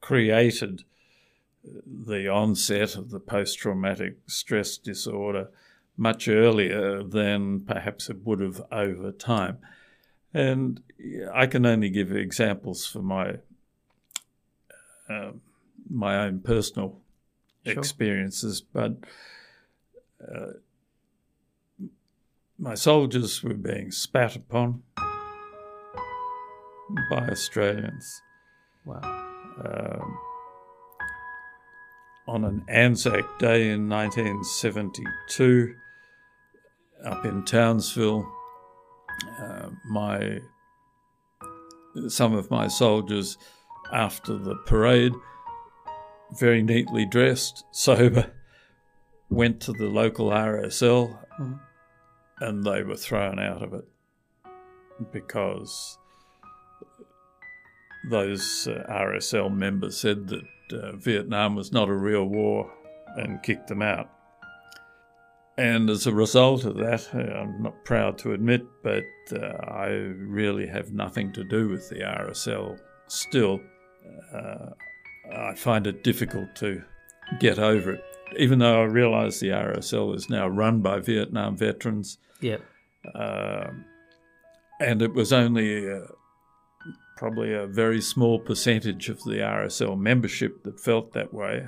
created 0.00 0.84
the 1.86 2.28
onset 2.28 2.94
of 2.96 3.10
the 3.10 3.20
post 3.20 3.58
traumatic 3.58 4.16
stress 4.26 4.78
disorder 4.78 5.48
much 5.96 6.28
earlier 6.28 7.02
than 7.02 7.60
perhaps 7.60 8.10
it 8.10 8.24
would 8.24 8.40
have 8.40 8.62
over 8.70 9.12
time. 9.12 9.58
And 10.34 10.82
I 11.32 11.46
can 11.46 11.64
only 11.64 11.88
give 11.88 12.12
examples 12.12 12.86
for 12.86 13.00
my 13.00 13.38
uh, 15.08 15.32
my 15.88 16.16
own 16.16 16.40
personal 16.40 17.00
sure. 17.64 17.78
experiences, 17.78 18.60
but 18.60 18.96
uh, 20.20 20.54
my 22.58 22.74
soldiers 22.74 23.42
were 23.42 23.54
being 23.54 23.92
spat 23.92 24.34
upon 24.34 24.82
by 27.08 27.28
Australians. 27.28 28.22
Wow. 28.84 29.00
Um, 29.64 30.18
on 32.28 32.44
an 32.44 32.64
Anzac 32.68 33.38
Day 33.38 33.70
in 33.70 33.88
1972 33.88 35.76
up 37.04 37.24
in 37.24 37.44
Townsville. 37.44 38.30
Uh, 39.40 39.70
my 39.88 40.40
some 42.08 42.34
of 42.34 42.50
my 42.50 42.68
soldiers 42.68 43.38
after 43.92 44.36
the 44.36 44.56
parade, 44.66 45.12
very 46.38 46.62
neatly 46.62 47.06
dressed, 47.06 47.64
sober, 47.70 48.30
went 49.30 49.60
to 49.60 49.72
the 49.72 49.86
local 49.86 50.30
RSL 50.30 51.18
mm. 51.40 51.60
and 52.40 52.64
they 52.64 52.82
were 52.82 52.96
thrown 52.96 53.38
out 53.38 53.62
of 53.62 53.72
it 53.74 53.84
because 55.12 55.98
those 58.10 58.68
uh, 58.68 58.84
RSL 58.88 59.52
members 59.54 59.96
said 59.96 60.28
that 60.28 60.42
uh, 60.72 60.96
Vietnam 60.96 61.54
was 61.54 61.72
not 61.72 61.88
a 61.88 61.94
real 61.94 62.24
war 62.24 62.72
and 63.16 63.42
kicked 63.42 63.68
them 63.68 63.82
out. 63.82 64.10
And 65.58 65.88
as 65.88 66.06
a 66.06 66.12
result 66.12 66.64
of 66.64 66.76
that, 66.76 67.08
I'm 67.14 67.62
not 67.62 67.84
proud 67.84 68.18
to 68.18 68.32
admit, 68.32 68.66
but 68.82 69.04
uh, 69.32 69.56
I 69.66 69.86
really 69.86 70.66
have 70.66 70.92
nothing 70.92 71.32
to 71.32 71.44
do 71.44 71.68
with 71.68 71.88
the 71.88 72.00
RSL 72.00 72.78
still. 73.06 73.60
Uh, 74.34 74.70
I 75.34 75.54
find 75.54 75.86
it 75.86 76.04
difficult 76.04 76.54
to 76.56 76.82
get 77.40 77.58
over 77.58 77.92
it. 77.92 78.04
Even 78.38 78.58
though 78.58 78.82
I 78.82 78.84
realise 78.84 79.40
the 79.40 79.48
RSL 79.48 80.14
is 80.14 80.28
now 80.28 80.46
run 80.46 80.82
by 80.82 81.00
Vietnam 81.00 81.56
veterans. 81.56 82.18
Yep. 82.40 82.62
Uh, 83.14 83.68
and 84.80 85.00
it 85.00 85.14
was 85.14 85.32
only 85.32 85.90
uh, 85.90 86.00
probably 87.16 87.54
a 87.54 87.66
very 87.66 88.02
small 88.02 88.38
percentage 88.38 89.08
of 89.08 89.22
the 89.24 89.38
RSL 89.38 89.98
membership 89.98 90.64
that 90.64 90.78
felt 90.78 91.12
that 91.14 91.32
way. 91.32 91.66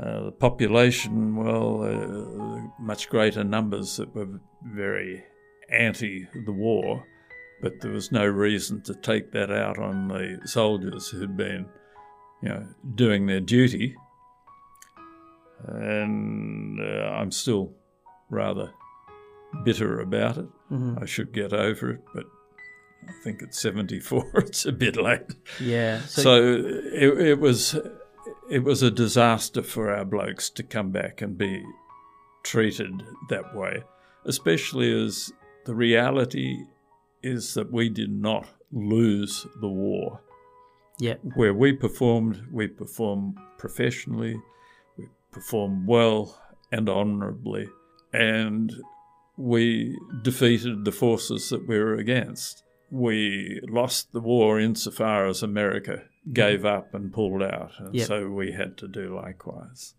Uh, 0.00 0.26
the 0.26 0.32
population, 0.32 1.34
well, 1.34 1.82
uh, 1.82 2.82
much 2.82 3.08
greater 3.08 3.42
numbers 3.42 3.96
that 3.96 4.14
were 4.14 4.28
very 4.62 5.24
anti 5.70 6.26
the 6.46 6.52
war, 6.52 7.04
but 7.60 7.80
there 7.80 7.90
was 7.90 8.12
no 8.12 8.24
reason 8.24 8.80
to 8.82 8.94
take 8.94 9.32
that 9.32 9.50
out 9.50 9.76
on 9.78 10.06
the 10.06 10.38
soldiers 10.44 11.08
who'd 11.08 11.36
been, 11.36 11.66
you 12.42 12.48
know, 12.48 12.66
doing 12.94 13.26
their 13.26 13.40
duty. 13.40 13.96
And 15.66 16.80
uh, 16.80 17.10
I'm 17.10 17.32
still 17.32 17.72
rather 18.30 18.72
bitter 19.64 20.00
about 20.00 20.38
it. 20.38 20.46
Mm-hmm. 20.70 21.02
I 21.02 21.06
should 21.06 21.32
get 21.32 21.52
over 21.52 21.90
it, 21.90 22.04
but 22.14 22.24
I 23.08 23.12
think 23.24 23.42
at 23.42 23.52
74 23.52 24.30
it's 24.36 24.64
a 24.64 24.72
bit 24.72 24.96
late. 24.96 25.34
Yeah. 25.60 26.02
So, 26.02 26.40
it, 26.92 27.20
it 27.20 27.40
was 27.40 27.76
it 28.50 28.64
was 28.64 28.82
a 28.82 28.90
disaster 28.90 29.62
for 29.62 29.90
our 29.94 30.04
blokes 30.04 30.48
to 30.50 30.62
come 30.62 30.90
back 30.90 31.20
and 31.22 31.36
be 31.36 31.62
treated 32.42 33.02
that 33.28 33.54
way, 33.54 33.82
especially 34.24 34.90
as 35.04 35.32
the 35.66 35.74
reality 35.74 36.64
is 37.22 37.54
that 37.54 37.70
we 37.70 37.88
did 37.88 38.10
not 38.10 38.46
lose 38.72 39.46
the 39.60 39.68
war. 39.68 40.20
yeah. 40.98 41.14
Where 41.34 41.54
we 41.54 41.72
performed, 41.72 42.42
we 42.52 42.68
performed 42.68 43.36
professionally, 43.58 44.36
we 44.96 45.06
performed 45.30 45.86
well 45.86 46.40
and 46.72 46.88
honourably, 46.88 47.68
and 48.12 48.72
we 49.36 49.98
defeated 50.22 50.84
the 50.84 50.92
forces 50.92 51.50
that 51.50 51.66
we 51.68 51.78
were 51.78 51.96
against. 51.96 52.62
We 52.90 53.60
lost 53.68 54.12
the 54.12 54.20
war 54.20 54.58
insofar 54.58 55.26
as 55.26 55.42
America 55.42 56.04
gave 56.32 56.64
up 56.64 56.94
and 56.94 57.12
pulled 57.12 57.42
out, 57.42 57.72
and 57.78 57.94
Yep. 57.94 58.06
so 58.06 58.28
we 58.30 58.52
had 58.52 58.76
to 58.78 58.88
do 58.88 59.14
likewise. 59.14 59.94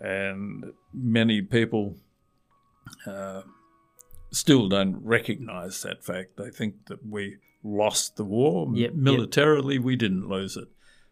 And 0.00 0.72
many 0.92 1.42
people 1.42 1.96
uh, 3.06 3.42
still 4.30 4.68
don't 4.68 4.96
recognise 5.04 5.82
that 5.82 6.04
fact. 6.04 6.36
They 6.36 6.50
think 6.50 6.86
that 6.86 7.06
we 7.06 7.36
lost 7.62 8.16
the 8.16 8.24
war. 8.24 8.68
Yep, 8.74 8.76
yep. 8.90 8.94
Militarily, 8.94 9.78
we 9.78 9.96
didn't 9.96 10.28
lose 10.28 10.56
it. 10.56 10.68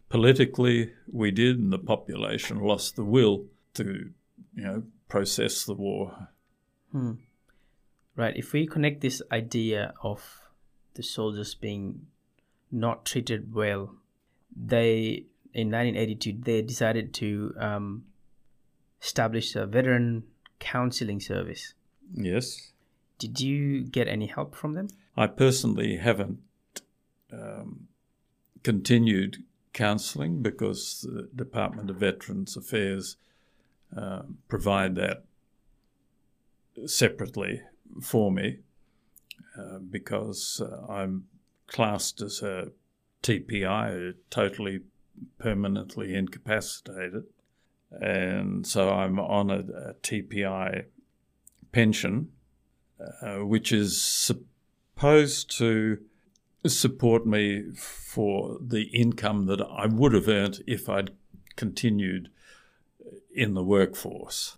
Politically, 0.09 0.91
we 1.11 1.31
did, 1.31 1.57
and 1.57 1.71
the 1.71 1.77
population 1.79 2.59
lost 2.59 2.95
the 2.95 3.05
will 3.05 3.45
to, 3.75 4.11
you 4.55 4.63
know, 4.63 4.83
process 5.07 5.63
the 5.63 5.73
war. 5.73 6.27
Hmm. 6.91 7.13
Right. 8.15 8.35
If 8.35 8.51
we 8.51 8.67
connect 8.67 9.01
this 9.01 9.21
idea 9.31 9.93
of 10.03 10.40
the 11.01 11.07
soldiers 11.07 11.55
being 11.55 12.05
not 12.71 13.05
treated 13.05 13.53
well, 13.53 13.95
they 14.55 15.25
in 15.53 15.67
1982 15.67 16.37
they 16.43 16.61
decided 16.61 17.13
to 17.13 17.53
um, 17.57 18.03
establish 19.01 19.55
a 19.55 19.65
veteran 19.65 20.23
counseling 20.59 21.19
service. 21.19 21.73
Yes. 22.13 22.71
Did 23.17 23.41
you 23.41 23.83
get 23.83 24.07
any 24.07 24.27
help 24.27 24.55
from 24.55 24.73
them? 24.73 24.89
I 25.17 25.27
personally 25.27 25.97
haven't 25.97 26.39
um, 27.33 27.87
continued 28.63 29.43
counselling 29.73 30.41
because 30.41 31.07
the 31.09 31.29
Department 31.35 31.89
of 31.89 31.95
Veterans 31.97 32.55
Affairs 32.55 33.17
uh, 33.95 34.21
provide 34.47 34.95
that 34.95 35.23
separately 36.85 37.61
for 38.01 38.31
me 38.31 38.59
uh, 39.61 39.79
because 39.79 40.61
uh, 40.61 40.91
I'm 40.91 41.25
classed 41.67 42.21
as 42.21 42.41
a 42.41 42.69
TPI, 43.23 44.15
totally 44.29 44.81
permanently 45.37 46.15
incapacitated. 46.15 47.23
And 47.91 48.65
so 48.65 48.89
I'm 48.89 49.19
on 49.19 49.51
a, 49.51 49.59
a 49.59 49.93
TPI 50.01 50.85
pension, 51.71 52.29
uh, 53.21 53.45
which 53.45 53.71
is 53.71 54.01
supposed 54.01 55.55
to 55.57 55.99
support 56.65 57.25
me 57.25 57.71
for 57.73 58.57
the 58.61 58.83
income 58.83 59.45
that 59.47 59.61
I 59.61 59.87
would 59.87 60.13
have 60.13 60.27
earned 60.27 60.63
if 60.67 60.87
I'd 60.87 61.11
continued 61.55 62.29
in 63.33 63.53
the 63.53 63.63
workforce. 63.63 64.57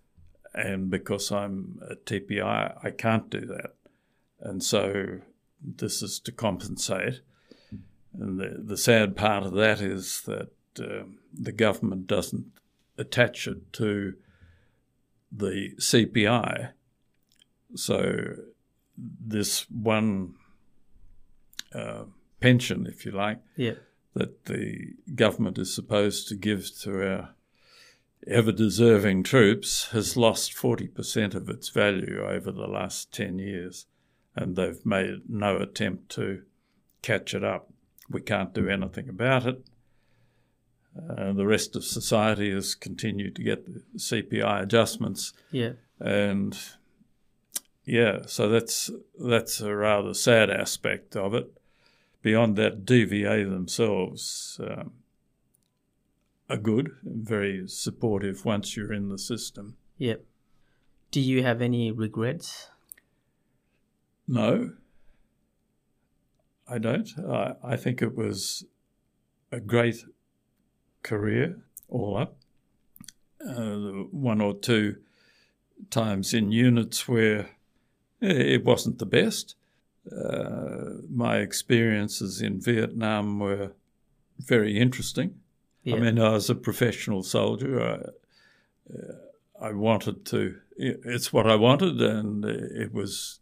And 0.54 0.90
because 0.90 1.32
I'm 1.32 1.80
a 1.90 1.96
TPI, 1.96 2.78
I 2.82 2.90
can't 2.90 3.28
do 3.30 3.40
that. 3.40 3.74
And 4.44 4.62
so 4.62 5.20
this 5.60 6.02
is 6.02 6.20
to 6.20 6.32
compensate. 6.32 7.20
And 8.18 8.38
the, 8.38 8.62
the 8.62 8.76
sad 8.76 9.16
part 9.16 9.42
of 9.44 9.52
that 9.54 9.80
is 9.80 10.22
that 10.26 10.50
um 10.78 11.18
the 11.32 11.52
government 11.52 12.06
doesn't 12.06 12.46
attach 12.98 13.48
it 13.48 13.72
to 13.72 14.14
the 15.32 15.70
CPI. 15.80 16.70
So 17.74 18.36
this 18.96 19.68
one 19.70 20.34
uh, 21.74 22.04
pension, 22.40 22.86
if 22.86 23.04
you 23.04 23.10
like, 23.10 23.40
Yeah. 23.56 23.74
that 24.14 24.44
the 24.44 24.94
government 25.14 25.58
is 25.58 25.74
supposed 25.74 26.28
to 26.28 26.36
give 26.36 26.70
to 26.82 26.90
our 27.10 27.30
ever 28.28 28.52
deserving 28.52 29.24
troops 29.24 29.88
has 29.90 30.16
lost 30.16 30.52
40% 30.54 31.34
of 31.34 31.48
its 31.48 31.68
value 31.68 32.24
over 32.24 32.52
the 32.52 32.68
last 32.68 33.12
10 33.12 33.38
years, 33.40 33.86
and 34.36 34.56
they've 34.56 34.84
made 34.84 35.22
no 35.28 35.56
attempt 35.58 36.08
to 36.10 36.42
catch 37.02 37.34
it 37.34 37.44
up. 37.44 37.70
We 38.10 38.20
can't 38.20 38.52
do 38.54 38.68
anything 38.68 39.08
about 39.08 39.46
it. 39.46 39.64
Uh, 40.96 41.32
the 41.32 41.46
rest 41.46 41.74
of 41.74 41.84
society 41.84 42.52
has 42.52 42.74
continued 42.74 43.34
to 43.36 43.42
get 43.42 43.66
the 43.66 43.82
CPI 43.98 44.62
adjustments, 44.62 45.32
Yeah. 45.50 45.72
and 45.98 46.56
yeah, 47.84 48.20
so 48.26 48.48
that's 48.48 48.90
that's 49.20 49.60
a 49.60 49.74
rather 49.74 50.14
sad 50.14 50.50
aspect 50.50 51.16
of 51.16 51.34
it. 51.34 51.50
Beyond 52.22 52.56
that, 52.56 52.84
DVA 52.86 53.44
themselves 53.50 54.60
um, 54.62 54.92
are 56.48 56.56
good, 56.56 56.92
very 57.02 57.66
supportive 57.66 58.44
once 58.44 58.76
you're 58.76 58.92
in 58.92 59.08
the 59.08 59.18
system. 59.18 59.76
Yeah. 59.98 60.16
Do 61.10 61.20
you 61.20 61.42
have 61.42 61.60
any 61.60 61.90
regrets? 61.90 62.70
No, 64.26 64.72
I 66.68 66.78
don't. 66.78 67.08
I, 67.18 67.54
I 67.62 67.76
think 67.76 68.00
it 68.00 68.16
was 68.16 68.64
a 69.52 69.60
great 69.60 70.04
career 71.02 71.58
all 71.88 72.16
up. 72.16 72.36
Uh, 73.46 74.06
one 74.10 74.40
or 74.40 74.54
two 74.54 74.96
times 75.90 76.32
in 76.32 76.50
units 76.50 77.06
where 77.06 77.50
it 78.20 78.64
wasn't 78.64 78.98
the 78.98 79.06
best. 79.06 79.54
Uh, 80.10 81.00
my 81.10 81.38
experiences 81.38 82.40
in 82.40 82.60
Vietnam 82.60 83.38
were 83.38 83.72
very 84.38 84.78
interesting. 84.78 85.40
Yeah. 85.82 85.96
I 85.96 86.00
mean, 86.00 86.18
I 86.18 86.30
was 86.30 86.48
a 86.48 86.54
professional 86.54 87.22
soldier. 87.22 87.80
I, 87.82 88.94
uh, 88.94 89.66
I 89.68 89.72
wanted 89.72 90.24
to. 90.26 90.56
It's 90.76 91.32
what 91.32 91.46
I 91.46 91.56
wanted, 91.56 92.00
and 92.00 92.44
it 92.44 92.92
was 92.92 93.40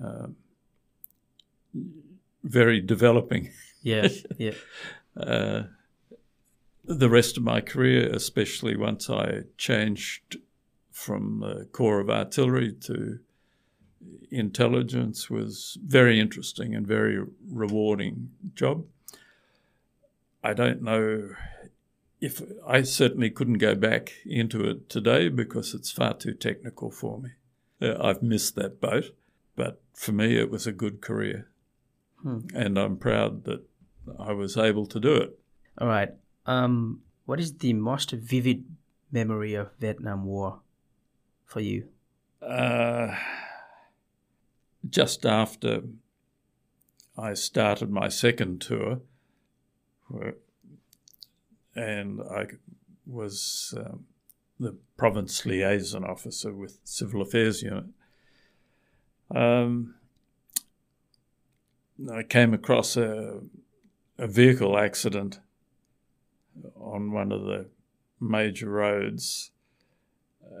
uh, 0.00 0.26
very 2.44 2.80
developing. 2.80 3.50
yeah. 3.82 4.08
Yeah. 4.38 4.52
Uh, 5.16 5.64
the 6.84 7.10
rest 7.10 7.36
of 7.36 7.42
my 7.42 7.60
career, 7.60 8.10
especially 8.12 8.76
once 8.76 9.08
I 9.08 9.42
changed 9.56 10.36
from 10.90 11.40
the 11.40 11.66
Corps 11.66 12.00
of 12.00 12.10
Artillery 12.10 12.72
to 12.82 13.18
intelligence, 14.30 15.30
was 15.30 15.78
very 15.84 16.18
interesting 16.18 16.74
and 16.74 16.86
very 16.86 17.24
rewarding 17.48 18.30
job. 18.54 18.84
I 20.42 20.54
don't 20.54 20.82
know 20.82 21.30
if 22.20 22.42
I 22.66 22.82
certainly 22.82 23.30
couldn't 23.30 23.58
go 23.58 23.74
back 23.74 24.12
into 24.24 24.64
it 24.68 24.88
today 24.88 25.28
because 25.28 25.74
it's 25.74 25.90
far 25.90 26.14
too 26.14 26.34
technical 26.34 26.90
for 26.90 27.18
me. 27.18 27.30
Uh, 27.80 27.96
I've 28.00 28.22
missed 28.22 28.54
that 28.56 28.80
boat, 28.80 29.14
but 29.56 29.80
for 29.94 30.12
me, 30.12 30.36
it 30.38 30.50
was 30.50 30.66
a 30.66 30.72
good 30.72 31.00
career, 31.00 31.48
Hmm. 32.22 32.40
and 32.54 32.78
I'm 32.78 32.96
proud 32.96 33.44
that 33.44 33.62
I 34.18 34.32
was 34.32 34.56
able 34.56 34.86
to 34.86 35.00
do 35.00 35.14
it. 35.16 35.38
All 35.78 35.88
right. 35.88 36.10
Um, 36.46 37.02
what 37.26 37.38
is 37.40 37.58
the 37.58 37.72
most 37.72 38.10
vivid 38.12 38.64
memory 39.10 39.54
of 39.54 39.70
Vietnam 39.78 40.24
War? 40.24 40.60
for 41.44 41.60
you? 41.60 41.86
Uh, 42.40 43.14
just 44.88 45.26
after 45.26 45.82
I 47.18 47.34
started 47.34 47.90
my 47.90 48.08
second 48.08 48.62
tour, 48.62 49.02
and 51.74 52.20
I 52.22 52.46
was 53.06 53.74
um, 53.76 54.06
the 54.58 54.76
province 54.96 55.44
liaison 55.44 56.04
officer 56.04 56.52
with 56.52 56.78
Civil 56.84 57.22
Affairs 57.22 57.62
Unit. 57.62 57.84
Um, 59.30 59.94
I 62.12 62.22
came 62.22 62.52
across 62.52 62.96
a, 62.96 63.40
a 64.18 64.26
vehicle 64.26 64.76
accident 64.76 65.40
on 66.76 67.12
one 67.12 67.32
of 67.32 67.42
the 67.42 67.66
major 68.20 68.68
roads, 68.68 69.50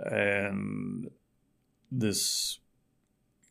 and 0.06 1.10
this 1.90 2.58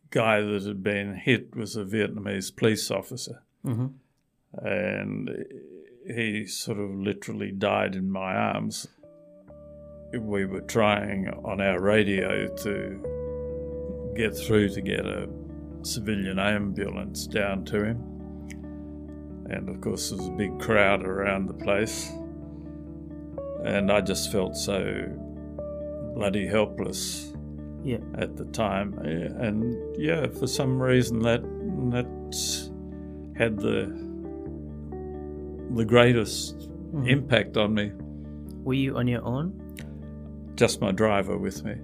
guy 0.09 0.41
that 0.41 0.63
had 0.63 0.83
been 0.83 1.15
hit 1.15 1.55
was 1.55 1.75
a 1.75 1.83
Vietnamese 1.83 2.55
police 2.55 2.91
officer. 2.91 3.43
Mm-hmm. 3.65 3.87
And 4.53 5.29
he 6.05 6.45
sort 6.45 6.79
of 6.79 6.89
literally 6.95 7.51
died 7.51 7.95
in 7.95 8.11
my 8.11 8.35
arms. 8.35 8.87
We 10.13 10.45
were 10.45 10.61
trying 10.61 11.29
on 11.45 11.61
our 11.61 11.79
radio 11.79 12.53
to 12.57 13.30
get 14.15 14.35
through 14.35 14.69
to 14.69 14.81
get 14.81 15.05
a 15.05 15.27
civilian 15.83 16.39
ambulance 16.39 17.27
down 17.27 17.65
to 17.65 17.83
him. 17.83 17.97
And 19.49 19.67
of 19.69 19.81
course, 19.81 20.09
there 20.09 20.17
was 20.17 20.27
a 20.27 20.31
big 20.31 20.59
crowd 20.59 21.03
around 21.03 21.47
the 21.47 21.53
place. 21.53 22.11
And 23.63 23.91
I 23.91 24.01
just 24.01 24.31
felt 24.31 24.55
so 24.55 25.05
bloody 26.15 26.47
helpless 26.47 27.33
Yeah. 27.83 27.97
at 28.15 28.37
the 28.37 28.45
time. 28.45 28.93
And 28.99 29.77
yeah, 29.97 30.27
for 30.27 30.47
some 30.47 30.81
reason 30.81 31.19
that 31.19 31.41
that 31.91 32.05
had 33.35 33.57
the 33.59 33.91
the 35.75 35.85
greatest 35.85 36.69
Mhm. 36.93 37.07
impact 37.09 37.55
on 37.57 37.73
me. 37.73 37.91
Were 38.63 38.73
you 38.73 38.97
on 38.97 39.07
your 39.07 39.23
own? 39.23 39.53
Just 40.55 40.81
my 40.81 40.91
driver 40.91 41.37
with 41.37 41.63
me. 41.63 41.75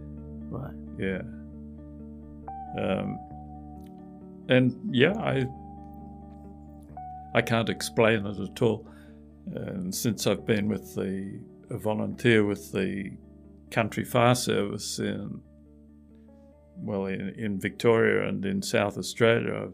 Right. 0.49 0.73
Yeah. 0.99 1.21
Um, 2.77 3.19
and 4.49 4.77
yeah, 4.91 5.13
I 5.17 5.45
I 7.33 7.41
can't 7.41 7.69
explain 7.69 8.25
it 8.25 8.39
at 8.39 8.61
all. 8.61 8.87
And 9.53 9.93
since 9.93 10.27
I've 10.27 10.45
been 10.45 10.67
with 10.67 10.95
the 10.95 11.39
a 11.69 11.77
volunteer 11.77 12.45
with 12.45 12.71
the 12.71 13.11
Country 13.71 14.05
Fire 14.05 14.35
Service 14.35 14.99
in 14.99 15.41
well 16.77 17.05
in, 17.05 17.29
in 17.37 17.59
Victoria 17.59 18.27
and 18.27 18.45
in 18.45 18.61
South 18.61 18.97
Australia, 18.97 19.53
I've 19.53 19.73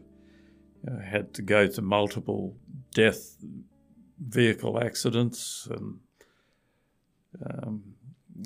you 0.84 0.92
know, 0.92 1.00
had 1.00 1.34
to 1.34 1.42
go 1.42 1.66
to 1.66 1.82
multiple 1.82 2.56
death 2.94 3.36
vehicle 4.18 4.82
accidents, 4.82 5.68
and 5.70 5.98
um, 7.46 7.82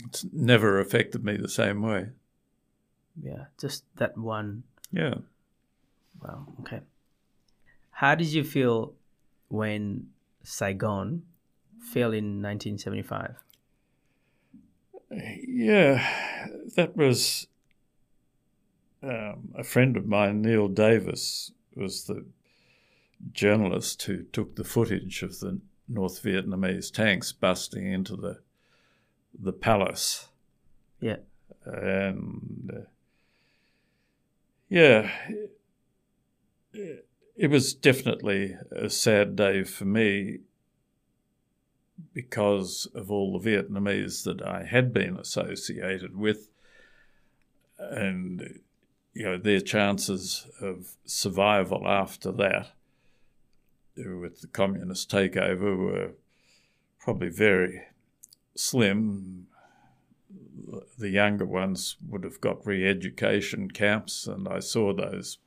it's 0.06 0.26
never 0.32 0.80
affected 0.80 1.24
me 1.24 1.36
the 1.36 1.48
same 1.48 1.82
way. 1.82 2.08
Yeah. 3.22 3.46
Just 3.60 3.84
that 3.96 4.16
one. 4.16 4.62
Yeah. 4.92 5.14
Wow. 6.22 6.46
Okay. 6.60 6.80
How 7.90 8.14
did 8.14 8.28
you 8.28 8.44
feel 8.44 8.94
when 9.48 10.08
Saigon 10.42 11.22
fell 11.92 12.12
in 12.12 12.42
1975? 12.42 13.36
Yeah, 15.10 16.06
that 16.76 16.96
was 16.96 17.46
um, 19.02 19.48
a 19.56 19.64
friend 19.64 19.96
of 19.96 20.06
mine, 20.06 20.42
Neil 20.42 20.68
Davis, 20.68 21.52
was 21.74 22.04
the 22.04 22.26
journalist 23.32 24.02
who 24.02 24.22
took 24.24 24.56
the 24.56 24.64
footage 24.64 25.22
of 25.22 25.40
the 25.40 25.60
North 25.88 26.22
Vietnamese 26.22 26.92
tanks 26.92 27.32
busting 27.32 27.90
into 27.90 28.16
the 28.16 28.40
the 29.40 29.52
palace, 29.52 30.28
Yeah. 31.00 31.16
and 31.64 32.70
uh, 32.74 32.80
yeah, 34.68 35.10
it, 36.72 37.50
was 37.50 37.74
definitely 37.74 38.56
a 38.70 38.90
sad 38.90 39.36
day 39.36 39.64
for 39.64 39.84
me 39.84 40.40
because 42.12 42.86
of 42.94 43.10
all 43.10 43.38
the 43.38 43.50
Vietnamese 43.50 44.24
that 44.24 44.42
I 44.42 44.64
had 44.64 44.92
been 44.92 45.16
associated 45.16 46.16
with, 46.16 46.50
and 47.78 48.60
you 49.14 49.24
know 49.24 49.38
their 49.38 49.60
chances 49.60 50.46
of 50.60 50.96
survival 51.04 51.88
after 51.88 52.30
that, 52.32 52.72
with 53.96 54.40
the 54.42 54.48
communist 54.48 55.10
takeover, 55.10 55.76
were 55.76 56.10
probably 56.98 57.30
very 57.30 57.82
slim. 58.54 59.46
The 60.98 61.10
younger 61.10 61.44
ones 61.46 61.96
would 62.08 62.24
have 62.24 62.40
got 62.40 62.66
re-education 62.66 63.70
camps, 63.70 64.26
and 64.26 64.46
I 64.48 64.58
saw 64.60 64.92
those 64.92 65.38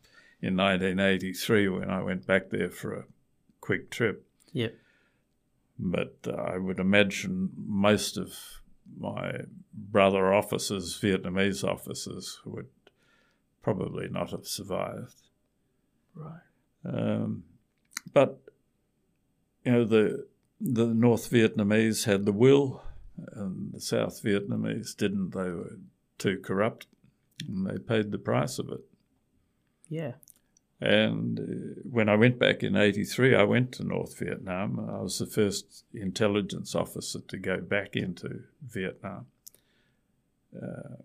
in 0.42 0.56
1983 0.58 1.68
when 1.70 1.90
I 1.90 2.02
went 2.02 2.26
back 2.26 2.50
there 2.50 2.70
for 2.70 2.94
a 2.94 3.06
quick 3.60 3.92
trip 3.92 4.26
Yeah. 4.54 4.70
but 5.78 6.16
uh, 6.28 6.32
I 6.32 6.58
would 6.58 6.80
imagine 6.80 7.52
most 7.56 8.18
of 8.18 8.34
my 9.00 9.42
brother 9.74 10.34
officers, 10.34 11.00
Vietnamese 11.00 11.64
officers, 11.64 12.40
would 12.46 12.68
probably 13.62 14.08
not 14.10 14.32
have 14.32 14.48
survived. 14.48 15.22
Right. 16.16 16.42
Um, 16.84 17.44
but 18.14 18.42
you 19.64 19.72
know 19.72 19.86
the 19.86 20.26
the 20.60 20.88
North 20.88 21.30
Vietnamese 21.32 22.06
had 22.06 22.26
the 22.26 22.32
will, 22.34 22.84
and 23.34 23.74
the 23.74 23.80
South 23.80 24.22
Vietnamese 24.24 24.96
didn't. 24.96 25.32
They 25.32 25.50
were 25.50 25.78
too 26.18 26.40
corrupt, 26.44 26.88
and 27.48 27.66
they 27.66 27.78
paid 27.78 28.12
the 28.12 28.18
price 28.18 28.60
of 28.60 28.70
it. 28.70 28.82
Yeah. 29.90 30.14
And 30.80 31.40
uh, 31.40 31.82
when 31.84 32.10
I 32.10 32.16
went 32.16 32.40
back 32.40 32.64
in 32.64 32.76
83, 32.76 33.36
I 33.36 33.44
went 33.44 33.72
to 33.74 33.84
North 33.84 34.18
Vietnam. 34.18 34.80
I 34.80 35.02
was 35.02 35.20
the 35.20 35.28
first 35.28 35.86
intelligence 35.94 36.74
officer 36.74 37.20
to 37.28 37.38
go 37.38 37.58
back 37.62 37.96
into 37.96 38.44
Vietnam. 38.68 39.28
Uh, 40.56 40.96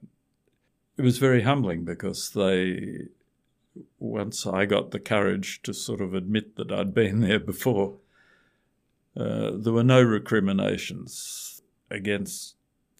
it 0.96 1.02
was 1.02 1.18
very 1.18 1.42
humbling 1.42 1.84
because 1.84 2.30
they, 2.30 3.08
once 3.98 4.46
I 4.46 4.64
got 4.64 4.92
the 4.92 4.98
courage 4.98 5.60
to 5.64 5.74
sort 5.74 6.00
of 6.00 6.14
admit 6.14 6.56
that 6.56 6.72
I'd 6.72 6.94
been 6.94 7.20
there 7.20 7.38
before, 7.38 7.98
uh, 9.14 9.50
there 9.54 9.74
were 9.74 9.84
no 9.84 10.02
recriminations 10.02 11.55
against 11.90 12.54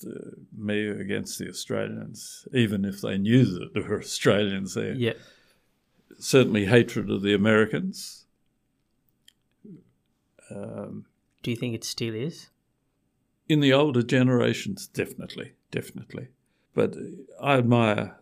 uh, 0.07 0.11
me 0.57 0.87
against 0.88 1.38
the 1.38 1.49
Australians, 1.49 2.46
even 2.53 2.85
if 2.85 3.01
they 3.01 3.16
knew 3.18 3.44
that 3.46 3.70
there 3.75 3.83
were 3.88 3.99
Australians 4.01 4.75
there 4.75 4.92
Yeah. 4.94 5.14
certainly 6.18 6.66
hatred 6.66 7.11
of 7.11 7.22
the 7.22 7.33
Americans. 7.35 8.27
Um, 10.51 11.07
Do 11.42 11.51
you 11.51 11.57
think 11.57 11.75
it 11.75 11.85
still 11.85 12.14
is? 12.14 12.49
in 13.49 13.61
the 13.61 13.72
older 13.72 14.03
generations, 14.03 14.87
definitely, 14.88 15.53
definitely. 15.70 16.29
But 16.75 16.96
I 17.40 17.57
admire, 17.59 18.18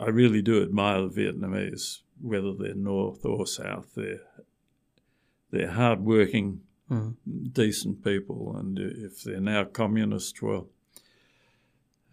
I 0.00 0.06
really 0.08 0.40
do 0.42 0.62
admire 0.62 1.02
the 1.02 1.08
Vietnamese, 1.10 2.00
whether 2.20 2.52
they're 2.54 2.74
North 2.74 3.24
or 3.24 3.46
South. 3.46 3.94
They're 3.94 4.20
they're 5.50 5.70
hardworking, 5.70 6.62
Mhm. 6.90 7.16
decent 7.52 8.04
people, 8.04 8.56
and 8.56 8.78
if 8.78 9.22
they're 9.24 9.40
now 9.40 9.64
communist, 9.64 10.40
well, 10.40 10.68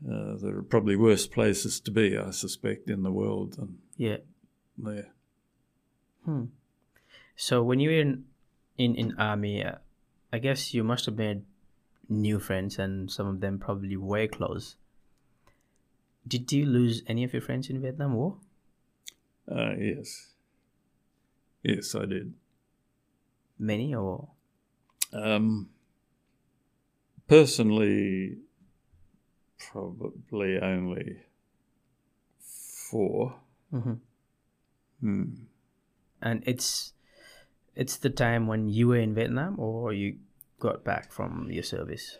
uh, 0.09 0.35
there 0.37 0.57
are 0.57 0.63
probably 0.63 0.95
worse 0.95 1.27
places 1.27 1.79
to 1.81 1.91
be, 1.91 2.17
I 2.17 2.31
suspect, 2.31 2.89
in 2.89 3.03
the 3.03 3.11
world 3.11 3.53
than 3.53 3.77
Yeah. 3.97 4.17
there. 4.77 5.13
Hmm. 6.25 6.45
So 7.35 7.61
when 7.63 7.79
you 7.79 7.89
were 7.89 7.99
in 8.01 8.25
in, 8.75 8.95
in 8.95 9.13
army, 9.19 9.63
uh, 9.63 9.77
I 10.31 10.39
guess 10.39 10.73
you 10.73 10.83
must 10.83 11.05
have 11.05 11.15
made 11.17 11.45
new 12.09 12.39
friends, 12.39 12.79
and 12.79 13.11
some 13.11 13.27
of 13.27 13.39
them 13.39 13.59
probably 13.59 13.95
were 13.95 14.27
close. 14.27 14.75
Did 16.27 16.51
you 16.51 16.65
lose 16.65 17.03
any 17.05 17.23
of 17.23 17.33
your 17.33 17.41
friends 17.41 17.69
in 17.69 17.79
Vietnam 17.81 18.15
War? 18.15 18.39
Uh, 19.47 19.75
yes. 19.77 20.33
Yes, 21.61 21.93
I 21.93 22.05
did. 22.05 22.33
Many 23.59 23.93
or 23.93 24.29
Um, 25.13 25.69
personally, 27.27 28.37
probably 29.71 30.59
only 30.59 31.17
four. 32.39 33.35
Mhm. 33.71 33.99
Hmm. 34.99 35.23
and 36.21 36.43
it's 36.45 36.93
it's 37.75 37.97
the 37.97 38.09
time 38.09 38.47
when 38.47 38.69
you 38.69 38.87
were 38.87 38.97
in 38.97 39.13
Vietnam 39.15 39.59
or 39.59 39.91
you 39.91 40.19
got 40.59 40.83
back 40.83 41.11
from 41.11 41.49
your 41.51 41.63
service. 41.63 42.17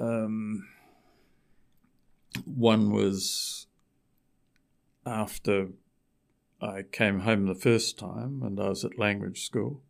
Um, 0.00 0.66
One 2.46 2.90
was 2.90 3.66
after 5.06 5.68
I 6.60 6.82
came 6.82 7.20
home 7.20 7.46
the 7.46 7.54
first 7.54 7.98
time 7.98 8.42
and 8.42 8.58
I 8.58 8.70
was 8.70 8.84
at 8.84 8.98
language 8.98 9.44
school, 9.44 9.82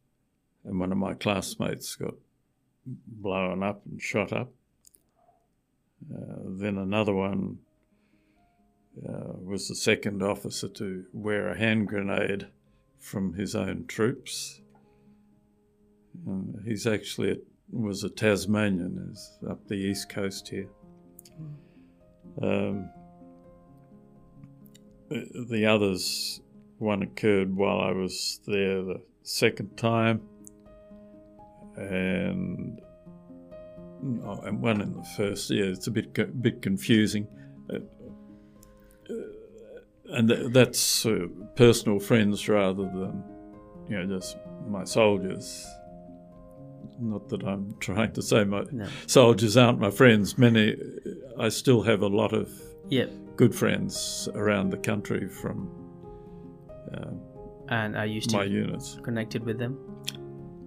and 0.65 0.79
one 0.81 0.93
of 0.93 0.99
my 0.99 1.15
classmates 1.15 1.95
got 1.95 2.15
blown 2.87 3.63
up 3.63 3.83
and 3.87 4.01
shot 4.01 4.33
up. 4.33 4.53
Uh, 6.13 6.43
then 6.59 6.77
another 6.77 7.15
one 7.15 7.59
uh, 9.09 9.33
was 9.43 9.69
the 9.69 9.75
second 9.75 10.23
officer 10.23 10.69
to 10.69 11.05
wear 11.13 11.49
a 11.49 11.59
hand 11.59 11.89
grenade 11.89 12.49
from 12.99 13.35
his 13.35 13.55
own 13.55 13.87
troops. 13.87 14.61
Uh, 16.29 16.61
he's 16.65 16.87
actually 16.87 17.33
a, 17.33 17.37
was 17.71 18.05
a 18.05 18.09
Tasmanian, 18.09 19.09
is 19.11 19.39
up 19.49 19.67
the 19.67 19.75
east 19.75 20.09
coast 20.09 20.49
here. 20.49 20.69
Um, 22.41 22.91
the 25.11 25.67
others, 25.67 26.41
one 26.79 27.03
occurred 27.03 27.55
while 27.55 27.81
I 27.81 27.93
was 27.93 28.41
there 28.47 28.83
the 28.83 29.03
second 29.23 29.77
time, 29.77 30.23
and 31.77 32.81
oh, 34.25 34.41
and 34.45 34.61
one 34.61 34.81
in 34.81 34.95
the 34.95 35.05
first. 35.17 35.51
year. 35.51 35.71
it's 35.71 35.87
a 35.87 35.91
bit 35.91 36.43
bit 36.43 36.63
confusing. 36.63 37.27
Uh, 37.71 37.79
uh, 39.11 39.15
and 40.11 40.29
th- 40.29 40.53
that's 40.53 41.07
uh, 41.07 41.27
personal 41.57 41.99
friends 41.99 42.49
rather 42.49 42.85
than, 42.85 43.25
you 43.89 43.97
know, 43.97 44.19
just 44.19 44.37
my 44.67 44.85
soldiers. 44.85 45.67
Not 47.01 47.29
that 47.31 47.43
I'm 47.43 47.75
trying 47.81 48.13
to 48.13 48.23
say 48.23 48.45
my 48.45 48.65
no. 48.71 48.87
soldiers 49.07 49.57
aren't 49.57 49.81
my 49.81 49.91
friends. 49.91 50.39
Many, 50.39 50.77
I 51.39 51.49
still 51.49 51.83
have 51.83 52.03
a 52.03 52.07
lot 52.07 52.33
of 52.33 52.53
yep. 52.89 53.11
good 53.37 53.55
friends 53.55 54.29
around 54.35 54.71
the 54.71 54.79
country 54.79 55.29
from. 55.29 55.71
And 57.69 57.97
are 57.97 58.07
you 58.07 58.21
still 58.21 58.41
my 58.41 58.45
units 58.45 58.99
connected 59.03 59.45
with 59.45 59.59
them? 59.59 59.79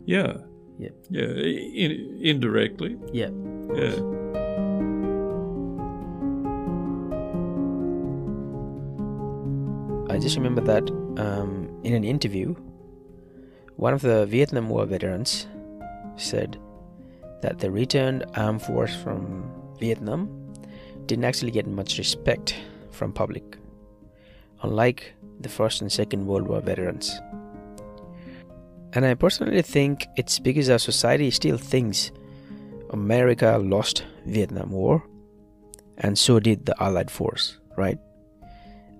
Yeah. 0.06 0.38
Yeah. 0.78 0.90
Yeah. 1.10 1.24
In, 1.24 2.20
indirectly. 2.22 2.98
Yeah. 3.12 3.30
Yeah. 3.74 3.96
I 10.10 10.20
just 10.20 10.36
remember 10.36 10.62
that 10.62 10.90
um, 11.20 11.70
in 11.84 11.94
an 11.94 12.04
interview, 12.04 12.56
one 13.76 13.94
of 13.94 14.02
the 14.02 14.26
Vietnam 14.26 14.70
War 14.70 14.86
veterans 14.86 15.48
said 16.16 16.60
that 17.42 17.60
the 17.60 17.70
returned 17.70 18.26
armed 18.36 18.62
force 18.62 18.96
from 18.96 19.52
Vietnam 19.80 20.54
didn't 21.06 21.26
actually 21.26 21.52
get 21.52 21.68
much 21.68 21.98
respect 21.98 22.56
from 22.92 23.14
public, 23.14 23.58
unlike 24.64 25.14
the 25.40 25.50
First 25.50 25.82
and 25.82 25.92
Second 25.92 26.26
World 26.26 26.48
War 26.48 26.62
veterans. 26.62 27.22
And 28.98 29.06
I 29.06 29.14
personally 29.14 29.62
think 29.62 30.08
it's 30.16 30.40
because 30.40 30.72
our 30.72 30.80
society 30.80 31.30
still 31.30 31.60
thinks 31.60 32.12
America 32.90 33.60
lost 33.62 34.04
Vietnam 34.26 34.72
War, 34.72 35.04
and 36.00 36.18
so 36.18 36.40
did 36.40 36.66
the 36.66 36.74
Allied 36.82 37.12
force, 37.12 37.60
right? 37.78 38.00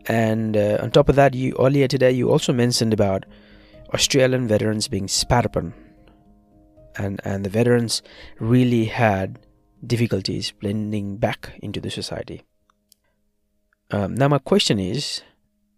And 0.06 0.56
uh, 0.56 0.78
on 0.82 0.92
top 0.92 1.10
of 1.10 1.16
that, 1.16 1.34
you 1.34 1.56
earlier 1.58 1.88
today 1.88 2.12
you 2.12 2.30
also 2.30 2.54
mentioned 2.54 2.94
about 2.94 3.26
Australian 3.92 4.48
veterans 4.48 4.88
being 4.88 5.08
spat 5.08 5.48
upon, 5.48 5.74
and 6.96 7.20
and 7.24 7.44
the 7.44 7.50
veterans 7.50 8.04
really 8.40 8.86
had 8.86 9.40
difficulties 9.84 10.52
blending 10.52 11.18
back 11.18 11.54
into 11.64 11.82
the 11.82 11.90
society. 11.90 12.44
Um, 13.90 14.14
now, 14.14 14.28
my 14.28 14.38
question 14.38 14.78
is, 14.78 15.24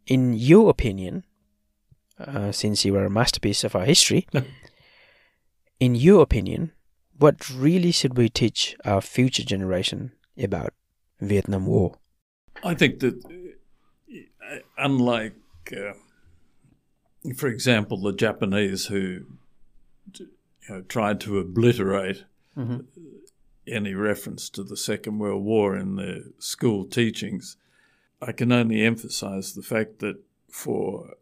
in 0.08 0.34
your 0.34 0.69
opinion, 0.69 1.23
uh, 2.19 2.51
since 2.51 2.86
you 2.86 2.95
are 2.95 3.05
a 3.05 3.10
masterpiece 3.10 3.63
of 3.63 3.75
our 3.75 3.86
history, 3.86 4.27
in 5.79 5.95
your 5.95 6.21
opinion, 6.21 6.71
what 7.17 7.49
really 7.49 7.91
should 7.91 8.17
we 8.17 8.29
teach 8.29 8.75
our 8.86 9.01
future 9.01 9.43
generation 9.43 10.12
about 10.41 10.73
Vietnam 11.19 11.65
War? 11.65 11.95
I 12.63 12.73
think 12.73 12.99
that 12.99 13.23
unlike, 14.77 15.36
uh, 15.75 15.93
for 17.36 17.47
example, 17.47 18.01
the 18.01 18.13
Japanese 18.13 18.86
who 18.86 19.25
you 20.17 20.27
know, 20.69 20.82
tried 20.82 21.19
to 21.21 21.39
obliterate 21.39 22.23
mm-hmm. 22.58 22.79
any 23.67 23.93
reference 23.93 24.49
to 24.51 24.63
the 24.63 24.77
Second 24.77 25.19
World 25.19 25.43
War 25.43 25.75
in 25.75 25.95
their 25.95 26.21
school 26.38 26.86
teachings, 26.86 27.58
I 28.21 28.32
can 28.32 28.51
only 28.51 28.84
emphasize 28.84 29.53
the 29.53 29.62
fact 29.62 29.99
that 29.99 30.17
for 30.49 31.15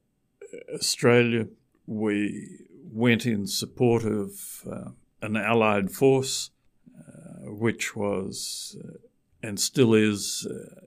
Australia, 0.73 1.47
we 1.85 2.67
went 2.91 3.25
in 3.25 3.47
support 3.47 4.03
of 4.03 4.63
uh, 4.69 4.91
an 5.21 5.35
Allied 5.35 5.91
force, 5.91 6.51
uh, 6.97 7.51
which 7.51 7.95
was 7.95 8.77
uh, 8.83 8.97
and 9.43 9.59
still 9.59 9.93
is 9.93 10.47
uh, 10.49 10.81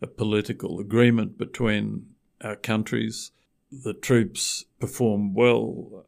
a 0.00 0.06
political 0.06 0.78
agreement 0.78 1.36
between 1.36 2.06
our 2.42 2.56
countries. 2.56 3.32
The 3.70 3.94
troops 3.94 4.64
performed 4.80 5.34
well, 5.34 6.06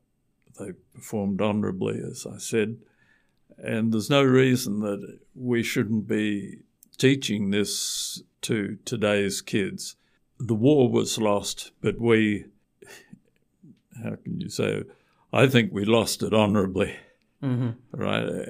they 0.59 0.73
performed 0.95 1.41
honourably, 1.41 2.01
as 2.01 2.27
I 2.27 2.39
said, 2.39 2.79
and 3.59 3.93
there's 3.93 4.09
no 4.09 4.23
reason 4.23 4.81
that 4.81 5.19
we 5.35 5.63
shouldn't 5.63 6.07
be 6.07 6.61
teaching 6.97 7.51
this 7.51 8.23
to 8.43 8.79
today's 8.85 9.41
kids. 9.41 9.97
The 10.39 10.55
war 10.55 10.89
was 10.91 11.19
lost, 11.19 11.73
but 11.83 12.01
we, 12.01 12.47
how 14.03 14.17
can 14.17 14.41
you 14.41 14.49
say, 14.49 14.83
I 15.33 15.47
think 15.47 15.73
we 15.73 15.85
lost 15.85 16.23
it 16.23 16.35
honourably, 16.35 16.97
mm-hmm. 17.43 17.71
right? 17.93 18.47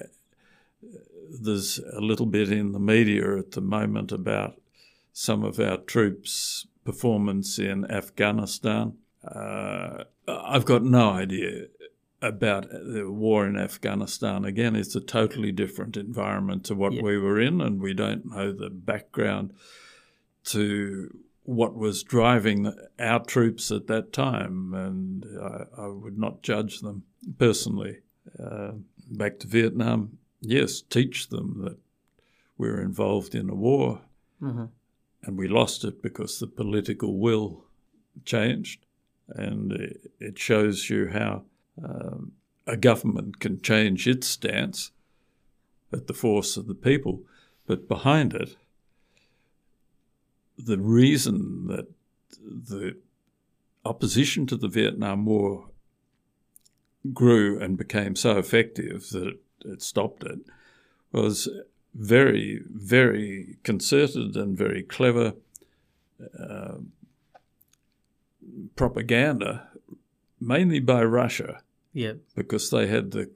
There's 1.31 1.79
a 1.79 2.01
little 2.01 2.27
bit 2.27 2.51
in 2.51 2.73
the 2.73 2.81
media 2.81 3.39
at 3.39 3.53
the 3.53 3.61
moment 3.61 4.13
about 4.13 4.61
some 5.13 5.45
of 5.45 5.61
our 5.61 5.77
troops' 5.77 6.67
performance 6.85 7.59
in 7.59 7.91
Afghanistan. 7.91 8.95
Uh, 9.27 10.05
I've 10.27 10.65
got 10.65 10.83
no 10.83 11.11
idea 11.11 11.67
about 12.23 12.69
the 12.71 13.11
war 13.11 13.47
in 13.47 13.57
Afghanistan. 13.57 14.45
Again, 14.45 14.77
it's 14.77 14.95
a 14.95 15.01
totally 15.01 15.53
different 15.53 15.97
environment 15.97 16.65
to 16.65 16.75
what 16.75 16.93
yeah. 16.93 17.03
we 17.03 17.19
were 17.19 17.41
in, 17.41 17.61
and 17.61 17.81
we 17.81 17.95
don't 17.95 18.27
know 18.27 18.53
the 18.53 18.71
background 18.71 19.53
to 20.45 21.15
what 21.45 21.75
was 21.75 22.03
driving 22.03 22.73
our 22.99 23.25
troops 23.25 23.71
at 23.71 23.87
that 23.89 24.13
time, 24.13 24.75
and 24.75 25.25
I, 25.41 25.83
I 25.83 25.87
would 25.89 26.19
not 26.19 26.43
judge 26.43 26.81
them 26.81 27.05
personally. 27.39 27.99
Uh, 28.39 28.73
back 29.11 29.39
to 29.41 29.47
Vietnam, 29.47 30.19
yes, 30.41 30.83
teach 30.83 31.29
them 31.29 31.63
that 31.65 31.79
we're 32.57 32.81
involved 32.81 33.35
in 33.35 33.49
a 33.49 33.55
war. 33.55 34.03
Mm-hmm 34.43 34.67
and 35.23 35.37
we 35.37 35.49
lost 35.49 35.85
it 35.85 36.03
because 36.03 36.39
the 36.39 36.47
political 36.47 37.19
will 37.19 37.65
changed. 38.25 38.87
And 39.29 39.73
it 40.19 40.39
shows 40.39 40.91
you 40.91 41.09
how 41.09 41.43
um, 41.83 42.33
a 42.67 42.77
government 42.77 43.39
can 43.39 43.61
change 43.61 44.09
its 44.09 44.27
stance 44.27 44.91
at 45.93 46.07
the 46.07 46.15
force 46.15 46.57
of 46.57 46.67
the 46.67 46.75
people, 46.75 47.23
but 47.67 47.89
behind 47.89 48.35
it, 48.35 48.57
the 50.65 50.79
reason 50.79 51.67
that 51.69 51.87
the 52.43 52.97
opposition 53.85 54.47
to 54.47 54.57
the 54.57 54.69
Vietnam 54.69 55.25
War 55.25 55.69
grew 57.13 57.59
and 57.61 57.79
became 57.79 58.15
so 58.15 58.39
effective 58.39 59.09
that 59.11 59.27
it, 59.29 59.41
it 59.65 59.83
stopped 59.83 60.23
it 60.23 60.39
was 61.13 61.49
very, 61.95 62.61
very 62.69 63.57
concerted 63.65 64.37
and 64.37 64.57
very 64.57 64.83
clever 64.83 65.35
uh, 66.39 66.77
propaganda, 68.77 69.69
mainly 70.41 70.81
by 70.81 71.03
Russia. 71.03 71.63
Yeah. 71.93 72.15
Because 72.37 72.71
they 72.71 72.87
had 72.87 73.11
the, 73.11 73.31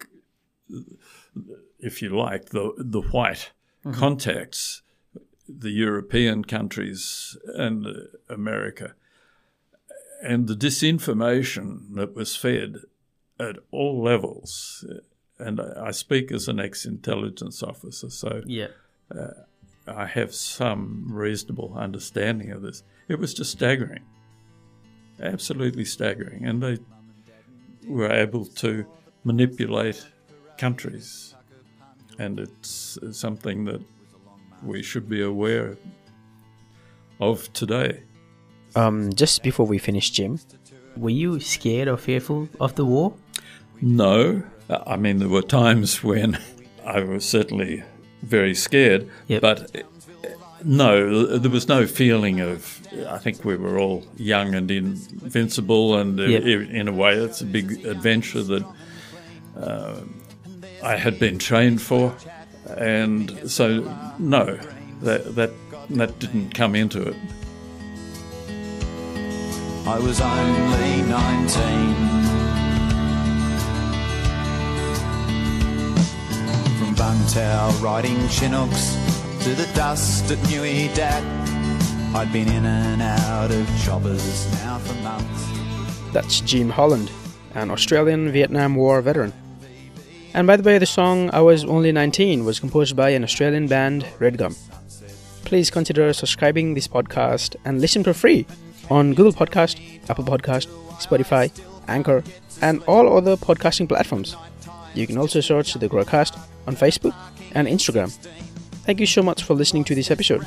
if 1.79 2.01
you 2.01 2.17
like, 2.17 2.51
the 2.51 2.73
the 2.79 3.01
white 3.01 3.51
mm-hmm. 3.85 3.99
contacts, 3.99 4.83
the 5.49 5.71
European 5.71 6.45
countries 6.45 7.37
and 7.55 7.87
America, 8.29 8.95
and 10.23 10.47
the 10.47 10.55
disinformation 10.55 11.95
that 11.95 12.15
was 12.15 12.37
fed 12.37 12.77
at 13.39 13.57
all 13.71 14.03
levels 14.03 14.85
and 15.39 15.61
I 15.61 15.91
speak 15.91 16.31
as 16.31 16.49
an 16.49 16.61
ex-intelligence 16.61 17.63
officer, 17.63 18.11
so 18.11 18.43
yeah. 18.47 18.69
Uh, 19.15 19.29
I 19.87 20.07
have 20.07 20.35
some 20.35 21.07
reasonable 21.11 21.75
understanding 21.77 22.51
of 22.53 22.63
this. 22.63 22.83
It 23.09 23.19
was 23.19 23.35
just 23.35 23.53
staggering, 23.53 24.03
absolutely 25.21 25.85
staggering, 25.85 26.47
and 26.47 26.63
they 26.63 26.79
were 27.87 28.11
able 28.11 28.47
to 28.47 28.87
manipulate 29.25 30.07
countries, 30.57 31.35
and 32.19 32.41
it's 32.41 32.99
something 33.13 33.65
that 33.67 33.83
we 34.65 34.83
should 34.83 35.09
be 35.09 35.23
aware 35.23 35.77
of 37.21 37.53
today. 37.53 38.03
Um, 38.77 39.13
just 39.15 39.43
before 39.43 39.67
we 39.67 39.79
finish, 39.79 40.11
Jim, 40.11 40.39
were 40.97 41.11
you 41.11 41.41
scared 41.41 41.89
or 41.89 41.97
fearful 41.97 42.49
of 42.61 42.75
the 42.75 42.85
war? 42.85 43.15
No. 43.81 44.43
I 44.69 44.97
mean, 44.97 45.19
there 45.19 45.29
were 45.29 45.43
times 45.43 46.03
when 46.03 46.39
I 46.85 47.01
was 47.01 47.25
certainly 47.25 47.83
very 48.23 48.55
scared, 48.55 49.09
Yep. 49.29 49.43
but 49.43 49.77
uh, 49.77 49.83
no, 50.65 51.37
there 51.37 51.51
was 51.51 51.69
no 51.69 51.87
feeling 51.87 52.41
of. 52.41 52.81
I 53.09 53.19
think 53.19 53.45
we 53.45 53.57
were 53.57 53.79
all 53.79 54.05
young 54.17 54.55
and 54.55 54.71
invincible, 54.71 55.97
and 55.99 56.19
Yep. 56.19 56.43
in 56.71 56.89
a 56.89 56.93
way, 56.93 57.15
it's 57.15 57.43
a 57.43 57.47
big 57.47 57.85
adventure 57.85 58.43
that 58.43 58.65
uh, 59.57 60.01
I 60.83 60.97
had 60.97 61.19
been 61.19 61.39
trained 61.39 61.83
for, 61.83 62.15
and 62.77 63.51
so 63.51 63.81
no, 64.19 64.59
that 65.03 65.35
that 65.35 65.51
that 65.91 66.19
didn't 66.19 66.55
come 66.55 66.75
into 66.75 67.03
it. 67.03 67.17
I 69.87 69.99
was 69.99 70.19
only 70.21 71.03
19. 71.03 71.11
From 76.79 76.95
Vung 76.95 77.35
Tau 77.35 77.71
riding 77.83 78.17
Chinooks 78.29 78.95
to 79.45 79.51
the 79.55 79.71
dust 79.75 80.31
at 80.31 80.43
Nui 80.51 80.89
Dat, 80.95 81.23
I'd 82.15 82.33
been 82.33 82.49
in 82.49 82.65
and 82.65 83.03
out 83.03 83.51
of 83.51 83.69
choppers 83.85 84.51
now 84.55 84.79
for 84.79 84.95
months. 85.03 85.45
That's 86.15 86.41
Jim 86.41 86.71
Holland, 86.71 87.11
an 87.55 87.71
Australian 87.71 88.33
Vietnam 88.33 88.77
War 88.77 89.03
veteran. 89.03 89.35
And 90.35 90.49
by 90.49 90.57
the 90.57 90.65
way, 90.65 90.79
the 90.79 90.87
song 90.87 91.31
I 91.33 91.41
Was 91.41 91.65
Only 91.65 91.93
19 91.93 92.45
was 92.45 92.59
composed 92.59 92.97
by 92.97 93.11
an 93.11 93.23
Australian 93.23 93.69
band, 93.69 94.05
Redgum. 94.19 94.57
Please 95.45 95.71
consider 95.71 96.13
subscribing 96.13 96.75
this 96.75 96.89
podcast 96.89 97.55
and 97.65 97.81
listen 97.81 98.03
for 98.03 98.13
free 98.13 98.45
on 98.91 99.15
Google 99.15 99.33
Podcast, 99.33 99.79
Apple 100.11 100.25
Podcast, 100.25 100.67
Spotify, 100.99 101.53
Anchor, 101.87 102.25
and 102.61 102.83
all 102.89 103.17
other 103.17 103.37
podcasting 103.37 103.89
platforms. 103.89 104.35
You 104.95 105.07
can 105.07 105.19
also 105.19 105.41
search 105.41 105.75
the 105.75 105.89
Growcast 105.89 106.37
on 106.67 106.75
Facebook 106.75 107.15
and 107.53 107.69
Instagram. 107.69 108.13
Thank 108.85 108.99
you 108.99 109.07
so 109.07 109.23
much 109.23 109.45
for 109.45 109.55
listening 109.55 109.85
to 109.85 109.95
this 109.95 110.11
episode. 110.11 110.45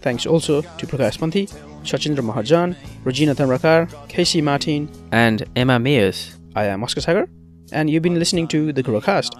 Thanks 0.00 0.26
also 0.26 0.62
to 0.62 0.86
Prakash 0.86 1.18
Panthi, 1.18 1.48
Shachindra 1.82 2.24
Mahajan, 2.28 2.74
Regina 3.04 3.36
Tamrakar, 3.36 3.88
Casey 4.08 4.42
Martin, 4.42 4.88
and 5.12 5.44
Emma 5.54 5.78
Mears. 5.78 6.36
I 6.56 6.64
am 6.64 6.82
Oscar 6.82 7.00
Sagar, 7.00 7.28
and 7.72 7.90
you've 7.90 8.02
been 8.02 8.18
listening 8.18 8.48
to 8.48 8.72
the 8.72 8.82
Growcast. 8.82 9.32